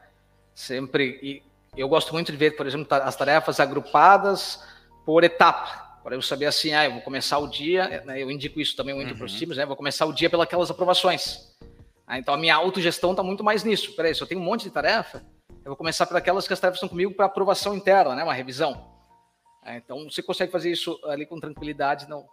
Sempre 0.55 1.19
e 1.23 1.43
eu 1.77 1.89
gosto 1.89 2.13
muito 2.13 2.31
de 2.31 2.37
ver, 2.37 2.57
por 2.57 2.67
exemplo, 2.67 2.87
as 2.91 3.17
tarefas 3.17 3.59
agrupadas 3.59 4.63
por 5.05 5.25
etapa 5.25 5.92
para 6.03 6.15
eu 6.15 6.23
saber 6.23 6.47
assim, 6.47 6.73
ah, 6.73 6.85
eu 6.85 6.93
vou 6.93 7.01
começar 7.01 7.39
o 7.39 7.47
dia, 7.47 8.03
né, 8.05 8.21
eu 8.23 8.31
indico 8.31 8.61
isso 8.61 8.77
também 8.77 8.95
muito 8.95 9.13
uhum. 9.13 9.17
para 9.17 9.27
os 9.27 9.33
times, 9.33 9.57
né, 9.57 9.65
vou 9.65 9.77
começar 9.77 10.07
o 10.07 10.13
dia 10.13 10.29
pelas 10.29 10.71
aprovações. 10.71 11.53
Ah, 12.07 12.19
então 12.19 12.35
a 12.35 12.37
minha 12.37 12.55
autogestão 12.55 13.13
está 13.13 13.23
muito 13.23 13.45
mais 13.45 13.65
nisso. 13.65 13.95
Peraí, 13.95 14.15
se 14.15 14.21
eu 14.21 14.27
tenho 14.27 14.41
um 14.41 14.45
monte 14.45 14.65
de 14.65 14.71
tarefa, 14.71 15.25
eu 15.49 15.67
vou 15.67 15.77
começar 15.77 16.07
pelas 16.07 16.47
que 16.47 16.53
as 16.53 16.61
tarefas 16.61 16.77
estão 16.77 16.89
comigo 16.89 17.15
para 17.15 17.27
aprovação 17.27 17.75
interna, 17.75 18.15
né, 18.15 18.25
uma 18.25 18.35
revisão. 18.35 18.91
Ah, 19.63 19.77
então 19.77 20.05
você 20.11 20.23
consegue 20.23 20.51
fazer 20.51 20.71
isso 20.73 20.99
ali 21.05 21.25
com 21.25 21.39
tranquilidade 21.39 22.09
no, 22.09 22.27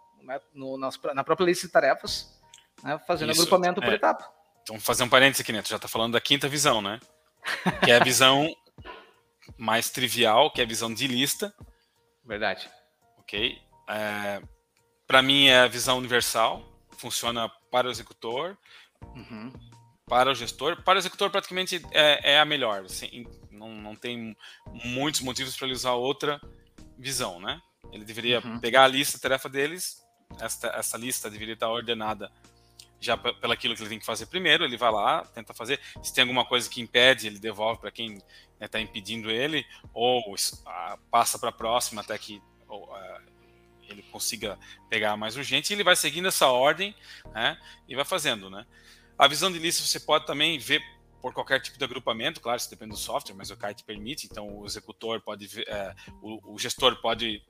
no, 0.52 0.76
na 0.76 1.24
própria 1.24 1.46
lista 1.46 1.66
de 1.66 1.72
tarefas, 1.72 2.36
né, 2.82 2.98
fazendo 3.06 3.30
Isso, 3.30 3.42
agrupamento 3.42 3.80
é. 3.80 3.84
por 3.84 3.94
etapa. 3.94 4.40
Então, 4.62 4.78
fazer 4.78 5.04
um 5.04 5.08
parênteses 5.08 5.40
aqui, 5.40 5.52
né? 5.52 5.62
Tu 5.62 5.70
já 5.70 5.76
está 5.76 5.88
falando 5.88 6.12
da 6.12 6.20
quinta 6.20 6.48
visão, 6.48 6.82
né? 6.82 7.00
Que 7.82 7.90
é 7.90 7.96
a 7.96 8.04
visão 8.04 8.48
mais 9.56 9.90
trivial, 9.90 10.52
que 10.52 10.60
é 10.60 10.64
a 10.64 10.66
visão 10.66 10.92
de 10.92 11.06
lista. 11.06 11.52
Verdade. 12.24 12.70
Ok? 13.30 13.62
É, 13.88 14.42
para 15.06 15.22
mim 15.22 15.46
é 15.46 15.60
a 15.60 15.68
visão 15.68 15.98
universal, 15.98 16.64
funciona 16.98 17.48
para 17.70 17.86
o 17.86 17.90
executor, 17.90 18.58
uhum. 19.14 19.52
para 20.06 20.32
o 20.32 20.34
gestor. 20.34 20.82
Para 20.82 20.96
o 20.96 20.98
executor, 20.98 21.30
praticamente 21.30 21.80
é, 21.92 22.32
é 22.32 22.40
a 22.40 22.44
melhor. 22.44 22.84
Assim, 22.84 23.24
não, 23.52 23.72
não 23.72 23.94
tem 23.94 24.36
muitos 24.84 25.20
motivos 25.20 25.56
para 25.56 25.68
ele 25.68 25.76
usar 25.76 25.92
outra 25.92 26.40
visão, 26.98 27.38
né? 27.38 27.60
Ele 27.92 28.04
deveria 28.04 28.40
uhum. 28.40 28.58
pegar 28.58 28.84
a 28.84 28.88
lista, 28.88 29.16
a 29.16 29.20
tarefa 29.20 29.48
deles, 29.48 30.02
essa, 30.40 30.66
essa 30.68 30.98
lista 30.98 31.30
deveria 31.30 31.54
estar 31.54 31.68
ordenada 31.68 32.30
já 33.00 33.16
pelaquilo 33.16 33.74
que 33.74 33.80
ele 33.80 33.88
tem 33.88 33.98
que 33.98 34.04
fazer 34.04 34.26
primeiro, 34.26 34.62
ele 34.62 34.76
vai 34.76 34.92
lá, 34.92 35.24
tenta 35.24 35.54
fazer. 35.54 35.80
Se 36.02 36.12
tem 36.12 36.22
alguma 36.22 36.44
coisa 36.44 36.68
que 36.68 36.82
impede, 36.82 37.28
ele 37.28 37.38
devolve 37.38 37.80
para 37.80 37.90
quem 37.90 38.18
está 38.60 38.78
né, 38.78 38.84
impedindo 38.84 39.30
ele, 39.30 39.64
ou 39.94 40.34
passa 41.10 41.38
para 41.38 41.48
a 41.48 41.52
próxima 41.52 42.02
até 42.02 42.18
que 42.18 42.42
ele 43.88 44.02
consiga 44.02 44.58
pegar 44.88 45.16
mais 45.16 45.36
urgente, 45.36 45.72
e 45.72 45.74
ele 45.74 45.84
vai 45.84 45.96
seguindo 45.96 46.28
essa 46.28 46.46
ordem 46.46 46.94
né, 47.32 47.58
e 47.88 47.94
vai 47.94 48.04
fazendo. 48.04 48.48
Né? 48.48 48.64
A 49.18 49.26
visão 49.26 49.50
de 49.50 49.58
lista 49.58 49.82
você 49.82 50.00
pode 50.00 50.26
também 50.26 50.58
ver 50.58 50.82
por 51.20 51.34
qualquer 51.34 51.60
tipo 51.60 51.76
de 51.76 51.84
agrupamento, 51.84 52.40
claro, 52.40 52.56
isso 52.56 52.70
depende 52.70 52.92
do 52.92 52.96
software, 52.96 53.34
mas 53.34 53.50
o 53.50 53.56
kite 53.56 53.84
permite, 53.84 54.26
então 54.30 54.58
o 54.58 54.64
executor 54.64 55.20
pode, 55.20 55.48
é, 55.68 55.94
o, 56.22 56.54
o, 56.54 56.58
gestor 56.58 56.96
pode 57.02 57.42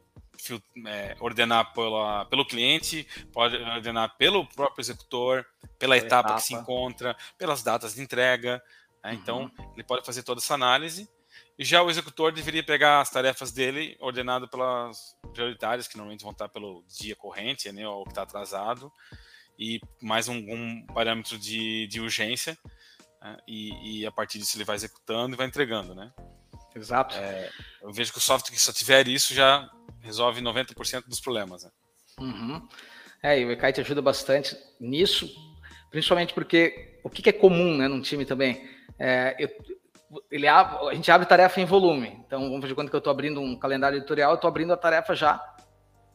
é, 0.86 1.16
ordenar 1.20 1.72
pela, 1.72 2.24
pelo 2.24 2.44
cliente, 2.44 3.06
pode 3.32 3.56
ordenar 3.56 4.16
pelo 4.16 4.44
próprio 4.46 4.82
executor, 4.82 5.46
pela 5.78 5.96
etapa, 5.96 6.30
etapa, 6.30 6.34
que 6.34 6.42
se 6.42 6.54
encontra, 6.54 7.16
pelas 7.38 7.62
datas 7.62 7.94
de 7.94 8.02
entrega. 8.02 8.60
Né? 9.04 9.14
Então, 9.14 9.42
uhum. 9.56 9.72
ele 9.74 9.84
pode 9.84 10.04
fazer 10.04 10.24
toda 10.24 10.40
essa 10.40 10.54
análise. 10.54 11.08
E 11.60 11.64
já 11.64 11.82
o 11.82 11.90
executor 11.90 12.32
deveria 12.32 12.62
pegar 12.62 13.02
as 13.02 13.10
tarefas 13.10 13.52
dele 13.52 13.94
ordenado 14.00 14.48
pelas 14.48 15.14
prioritárias, 15.34 15.86
que 15.86 15.94
normalmente 15.94 16.22
vão 16.22 16.32
estar 16.32 16.48
pelo 16.48 16.82
dia 16.88 17.14
corrente, 17.14 17.70
né, 17.70 17.86
ou 17.86 18.02
que 18.04 18.12
está 18.12 18.22
atrasado, 18.22 18.90
e 19.58 19.78
mais 20.00 20.26
um, 20.26 20.36
um 20.38 20.86
parâmetro 20.86 21.38
de, 21.38 21.86
de 21.88 22.00
urgência. 22.00 22.56
Né? 23.20 23.36
E, 23.46 24.00
e, 24.00 24.06
a 24.06 24.10
partir 24.10 24.38
disso 24.38 24.56
ele 24.56 24.64
vai 24.64 24.74
executando 24.74 25.34
e 25.34 25.36
vai 25.36 25.46
entregando, 25.46 25.94
né? 25.94 26.10
Exato. 26.74 27.14
É, 27.16 27.50
eu 27.82 27.92
vejo 27.92 28.10
que 28.10 28.16
o 28.18 28.22
software 28.22 28.54
que 28.54 28.58
só 28.58 28.72
tiver 28.72 29.06
isso 29.06 29.34
já 29.34 29.70
resolve 30.00 30.40
90% 30.40 31.08
dos 31.08 31.20
problemas. 31.20 31.64
Né? 31.64 31.70
Uhum. 32.20 32.68
É, 33.22 33.38
e 33.38 33.44
o 33.44 33.52
Ekite 33.52 33.82
ajuda 33.82 34.00
bastante 34.00 34.56
nisso, 34.80 35.30
principalmente 35.90 36.32
porque 36.32 36.98
o 37.04 37.10
que, 37.10 37.20
que 37.20 37.28
é 37.28 37.34
comum 37.34 37.76
né, 37.76 37.86
num 37.86 38.00
time 38.00 38.24
também? 38.24 38.66
É, 38.98 39.36
eu, 39.38 39.79
ele 40.30 40.48
a 40.48 40.90
gente 40.92 41.10
abre 41.10 41.26
tarefa 41.26 41.60
em 41.60 41.64
volume. 41.64 42.20
Então, 42.26 42.50
vamos 42.50 42.68
ver 42.68 42.74
quando 42.74 42.90
que 42.90 42.96
eu 42.96 42.98
estou 42.98 43.10
abrindo 43.10 43.40
um 43.40 43.56
calendário 43.56 43.98
editorial, 43.98 44.32
eu 44.32 44.36
estou 44.36 44.48
abrindo 44.48 44.72
a 44.72 44.76
tarefa 44.76 45.14
já 45.14 45.40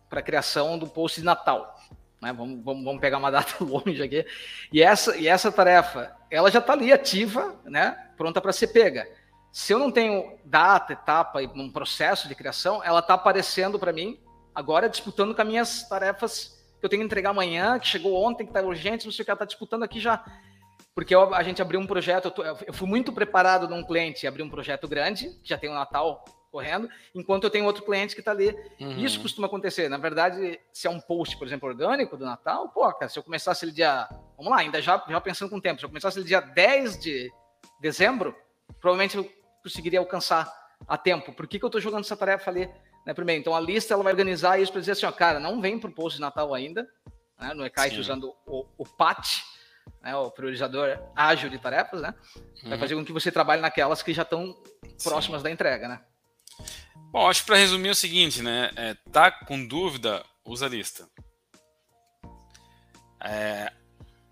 para 0.10 0.20
a 0.20 0.24
criação 0.24 0.78
do 0.78 0.88
post 0.88 1.20
de 1.20 1.26
Natal. 1.26 1.76
Né? 2.22 2.34
Vamos, 2.34 2.64
vamos, 2.64 2.84
vamos 2.84 3.02
pegar 3.02 3.18
uma 3.18 3.30
data 3.32 3.64
longe 3.64 4.02
aqui. 4.02 4.26
E 4.72 4.82
essa, 4.82 5.16
e 5.18 5.28
essa 5.28 5.52
tarefa, 5.52 6.16
ela 6.30 6.52
já 6.52 6.60
está 6.60 6.74
ali 6.74 6.92
ativa, 6.92 7.56
né? 7.66 8.10
pronta 8.18 8.42
para 8.42 8.52
ser 8.52 8.68
pega. 8.68 9.08
Se 9.52 9.74
eu 9.74 9.80
não 9.80 9.90
tenho 9.90 10.38
data, 10.44 10.94
etapa 10.94 11.42
e 11.42 11.48
um 11.48 11.72
processo 11.72 12.28
de 12.28 12.36
criação, 12.36 12.84
ela 12.84 13.00
está 13.00 13.14
aparecendo 13.14 13.80
para 13.80 13.94
mim 13.94 14.20
agora 14.54 14.90
disputando 14.90 15.34
com 15.34 15.42
as 15.42 15.48
minhas 15.48 15.88
tarefas 15.88 16.62
que 16.80 16.86
eu 16.86 16.90
tenho 16.90 17.02
que 17.02 17.06
entregar 17.06 17.30
amanhã, 17.30 17.80
que 17.80 17.88
chegou 17.88 18.22
ontem, 18.22 18.46
que 18.46 18.50
está 18.50 18.62
urgente, 18.62 19.06
não 19.06 19.14
sei 19.14 19.24
o 19.24 19.26
que, 19.26 19.32
ela 19.32 19.36
está 19.36 19.46
disputando 19.46 19.84
aqui 19.84 20.00
já. 20.00 20.24
Porque 20.96 21.14
eu, 21.14 21.36
a 21.36 21.44
gente 21.44 21.62
abriu 21.62 21.78
um 21.78 21.86
projeto, 21.86 22.26
eu, 22.26 22.32
tô, 22.32 22.44
eu, 22.44 22.74
fui 22.74 22.88
muito 22.88 23.12
preparado 23.12 23.68
num 23.68 23.84
cliente 23.84 24.26
abrir 24.26 24.42
um 24.44 24.50
projeto 24.50 24.88
grande, 24.88 25.30
que 25.44 25.50
já 25.50 25.58
tem 25.58 25.70
o 25.70 25.74
Natal 25.74 26.24
correndo, 26.50 26.90
enquanto 27.14 27.44
eu 27.44 27.50
tenho 27.50 27.66
outro 27.66 27.84
cliente 27.84 28.16
que 28.16 28.22
está 28.22 28.32
ali. 28.32 28.56
Uhum. 28.80 28.98
Isso 29.00 29.22
costuma 29.22 29.48
acontecer. 29.48 29.90
Na 29.90 29.98
verdade, 29.98 30.58
se 30.72 30.88
é 30.88 30.90
um 30.90 31.02
post, 31.02 31.38
por 31.38 31.46
exemplo, 31.46 31.68
orgânico 31.68 32.16
do 32.16 32.24
Natal, 32.24 32.70
pô, 32.70 32.90
cara, 32.94 33.10
se 33.10 33.20
eu 33.20 33.24
começasse 33.24 33.66
ele 33.66 33.74
dia. 33.74 34.08
Vamos 34.38 34.54
lá, 34.54 34.60
ainda 34.60 34.82
já, 34.82 35.04
já 35.10 35.20
pensando 35.20 35.50
com 35.50 35.58
o 35.58 35.62
tempo, 35.62 35.82
se 35.82 35.86
eu 35.86 35.90
começasse 35.90 36.18
ele 36.18 36.26
dia 36.26 36.40
10 36.40 36.98
de 37.02 37.30
dezembro, 37.82 38.34
provavelmente 38.80 39.18
eu 39.18 39.30
conseguiria 39.62 40.00
alcançar 40.00 40.50
a 40.88 40.98
tempo. 40.98 41.34
Por 41.34 41.46
que, 41.46 41.60
que 41.60 41.66
eu 41.66 41.68
estou 41.68 41.82
jogando 41.82 42.06
essa 42.06 42.16
tarefa 42.16 42.50
ali? 42.50 42.70
Né, 43.06 43.14
primeiro, 43.14 43.42
então 43.42 43.54
a 43.54 43.60
lista 43.60 43.94
ela 43.94 44.02
vai 44.02 44.14
organizar 44.14 44.60
isso 44.60 44.72
para 44.72 44.80
dizer 44.80 44.94
assim, 44.94 45.06
ó, 45.06 45.12
cara, 45.12 45.42
não 45.42 45.60
vem 45.60 45.78
para 45.78 45.90
o 45.90 45.94
post 45.94 46.16
de 46.18 46.22
Natal 46.22 46.54
ainda, 46.54 46.88
né, 47.38 47.54
no 47.54 47.66
Ekite 47.66 48.00
usando 48.00 48.34
o, 48.48 48.66
o 48.78 48.86
PAT, 48.86 49.44
né, 50.02 50.16
o 50.16 50.30
priorizador 50.32 51.00
ágil 51.16 51.50
de 51.50 51.58
tarefas, 51.58 52.02
né? 52.02 52.14
Vai 52.64 52.74
uhum. 52.74 52.80
fazer 52.80 52.96
com 52.96 53.06
que 53.06 53.14
você 53.14 53.32
trabalhe 53.32 53.62
naquelas 53.62 54.02
que 54.02 54.14
já 54.14 54.24
estão 54.24 54.56
próximas 55.04 55.42
Sim. 55.42 55.44
da 55.44 55.52
entrega, 55.52 55.88
né? 55.88 56.02
Bom, 57.12 57.28
acho 57.30 57.42
que 57.42 57.48
para 57.48 57.58
resumir 57.58 57.90
é 57.90 57.92
o 57.92 57.96
seguinte, 57.96 58.42
né? 58.42 58.72
É, 58.76 58.94
tá 59.12 59.32
com 59.32 59.66
dúvida, 59.66 60.24
usa 60.46 60.66
a 60.66 60.70
lista. 60.70 61.08
É, 63.24 63.72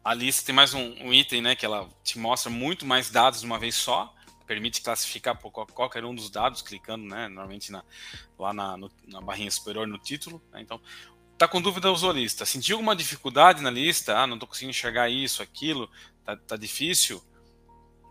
a 0.03 0.13
lista 0.13 0.45
tem 0.45 0.53
mais 0.53 0.73
um, 0.73 0.93
um, 1.01 1.13
item, 1.13 1.41
né? 1.41 1.55
Que 1.55 1.65
ela 1.65 1.87
te 2.03 2.19
mostra 2.19 2.51
muito 2.51 2.85
mais 2.85 3.09
dados 3.09 3.39
de 3.39 3.45
uma 3.45 3.57
vez 3.57 3.75
só 3.75 4.13
permite 4.45 4.81
classificar 4.81 5.37
por 5.37 5.51
qualquer 5.51 6.05
um 6.05 6.13
dos 6.13 6.29
dados, 6.29 6.61
clicando, 6.61 7.05
né, 7.05 7.27
normalmente 7.27 7.71
na, 7.71 7.83
lá 8.37 8.53
na, 8.53 8.77
no, 8.77 8.91
na 9.07 9.21
barrinha 9.21 9.49
superior 9.49 9.87
no 9.87 9.97
título. 9.97 10.41
Né, 10.51 10.61
então, 10.61 10.79
tá 11.37 11.47
com 11.47 11.61
dúvida, 11.61 11.91
usou 11.91 12.11
a 12.11 12.13
lista. 12.13 12.45
Sentiu 12.45 12.77
alguma 12.77 12.95
dificuldade 12.95 13.61
na 13.61 13.69
lista? 13.69 14.17
Ah, 14.17 14.27
não 14.27 14.35
estou 14.35 14.47
conseguindo 14.47 14.71
enxergar 14.71 15.09
isso, 15.09 15.41
aquilo, 15.41 15.89
tá, 16.23 16.35
tá 16.35 16.57
difícil? 16.57 17.21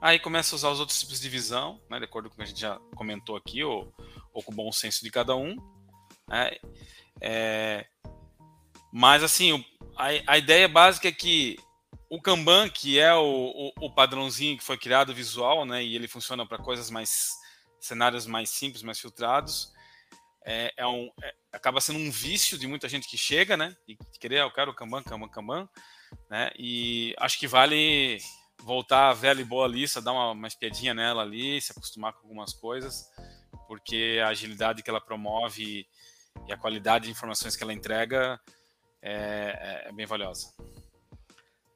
Aí 0.01 0.19
começa 0.19 0.55
a 0.55 0.57
usar 0.57 0.71
os 0.71 0.81
outros 0.81 0.99
tipos 0.99 1.21
de 1.21 1.29
visão, 1.29 1.81
né, 1.89 1.99
de 1.99 2.05
acordo 2.05 2.29
com 2.29 2.35
o 2.35 2.37
que 2.37 2.43
a 2.43 2.47
gente 2.47 2.61
já 2.61 2.79
comentou 2.97 3.37
aqui, 3.37 3.63
ou, 3.63 3.93
ou 4.33 4.43
com 4.43 4.53
o 4.53 4.55
bom 4.55 4.73
senso 4.73 5.05
de 5.05 5.11
cada 5.11 5.37
um. 5.37 5.57
Né, 6.29 6.57
é, 7.21 7.87
mas, 8.93 9.23
assim, 9.23 9.65
a, 9.97 10.09
a 10.27 10.39
ideia 10.39 10.69
básica 10.69 11.09
é 11.09 11.13
que 11.13 11.57
o 12.11 12.21
Kanban, 12.21 12.69
que 12.69 12.99
é 12.99 13.15
o, 13.15 13.73
o, 13.79 13.87
o, 13.87 13.91
padrãozinho 13.91 14.59
que 14.59 14.65
foi 14.65 14.77
criado 14.77 15.15
visual, 15.15 15.65
né, 15.65 15.83
e 15.83 15.95
ele 15.95 16.07
funciona 16.07 16.45
para 16.45 16.59
coisas 16.59 16.91
mais 16.91 17.31
cenários 17.81 18.27
mais 18.27 18.51
simples, 18.51 18.83
mais 18.83 18.99
filtrados, 19.01 19.73
é, 20.45 20.73
é 20.77 20.87
um, 20.87 21.11
é, 21.23 21.35
acaba 21.53 21.81
sendo 21.81 21.99
um 21.99 22.11
vício 22.11 22.59
de 22.59 22.67
muita 22.67 22.89
gente 22.89 23.09
que 23.09 23.17
chega, 23.17 23.57
né, 23.57 23.77
e 23.87 23.97
querer, 24.19 24.41
ah, 24.41 24.45
eu 24.45 24.51
quero 24.51 24.71
o 24.71 24.75
Kanban, 24.75 25.03
Kanban, 25.03 25.29
Kanban, 25.29 25.69
né, 26.31 26.51
e 26.59 27.15
acho 27.19 27.39
que 27.39 27.47
vale 27.47 28.19
voltar 28.63 29.11
a 29.11 29.15
velha 29.15 29.41
e 29.41 29.45
boa 29.45 29.67
lista, 29.67 30.01
dar 30.01 30.13
uma, 30.13 30.31
uma 30.33 30.49
espiadinha 30.49 30.95
nela 30.95 31.23
ali, 31.23 31.61
se 31.61 31.73
acostumar 31.73 32.13
com 32.13 32.21
algumas 32.21 32.53
coisas, 32.53 33.11
porque 33.67 34.21
a 34.25 34.29
agilidade 34.29 34.83
que 34.83 34.91
ela 34.91 35.01
promove 35.01 35.87
e 36.47 36.53
a 36.53 36.57
qualidade 36.57 37.07
de 37.07 37.11
informações 37.11 37.57
que 37.57 37.63
ela 37.63 37.73
entrega 37.73 38.41
é, 39.01 39.83
é, 39.85 39.89
é 39.89 39.93
bem 39.93 40.07
valiosa. 40.07 40.53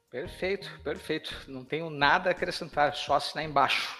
Perfeito, 0.09 0.79
perfeito. 0.83 1.35
Não 1.47 1.65
tenho 1.65 1.89
nada 1.89 2.29
a 2.29 2.31
acrescentar, 2.31 2.95
só 2.95 3.15
assinar 3.15 3.43
embaixo. 3.43 3.95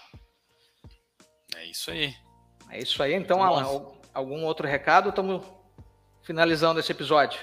É 1.56 1.66
isso 1.66 1.92
aí. 1.92 2.16
É 2.70 2.80
isso 2.80 3.04
aí. 3.04 3.14
Então, 3.14 3.44
Alan, 3.44 3.97
algum 4.18 4.44
outro 4.44 4.68
recado? 4.68 5.10
Estamos 5.10 5.46
finalizando 6.24 6.80
esse 6.80 6.92
episódio. 6.92 7.40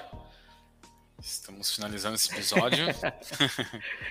Estamos 1.21 1.73
finalizando 1.73 2.15
esse 2.15 2.29
episódio. 2.31 2.85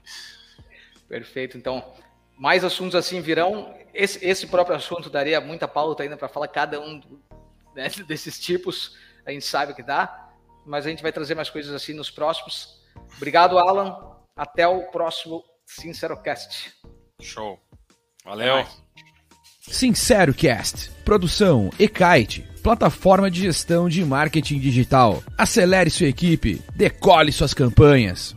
Perfeito. 1.06 1.58
Então, 1.58 1.94
mais 2.38 2.64
assuntos 2.64 2.94
assim 2.94 3.20
virão. 3.20 3.74
Esse, 3.92 4.24
esse 4.24 4.46
próprio 4.46 4.74
assunto 4.74 5.10
daria 5.10 5.40
muita 5.42 5.68
pauta 5.68 6.02
ainda 6.02 6.16
para 6.16 6.28
falar 6.28 6.48
cada 6.48 6.80
um 6.80 7.02
né, 7.74 7.88
desses 8.08 8.40
tipos. 8.40 8.96
A 9.26 9.30
gente 9.30 9.44
sabe 9.44 9.74
que 9.74 9.82
dá, 9.82 10.30
mas 10.64 10.86
a 10.86 10.88
gente 10.88 11.02
vai 11.02 11.12
trazer 11.12 11.34
mais 11.34 11.50
coisas 11.50 11.74
assim 11.74 11.92
nos 11.92 12.10
próximos. 12.10 12.82
Obrigado, 13.16 13.58
Alan. 13.58 14.16
Até 14.34 14.66
o 14.66 14.90
próximo 14.90 15.44
SinceroCast. 15.66 16.74
Show. 17.20 17.60
Valeu. 18.24 18.66
SinceroCast. 19.60 20.90
Produção 21.04 21.70
Ekite. 21.78 22.53
Plataforma 22.64 23.30
de 23.30 23.42
gestão 23.42 23.90
de 23.90 24.02
marketing 24.02 24.58
digital. 24.58 25.22
Acelere 25.36 25.90
sua 25.90 26.06
equipe. 26.06 26.62
Decole 26.74 27.30
suas 27.30 27.52
campanhas. 27.52 28.34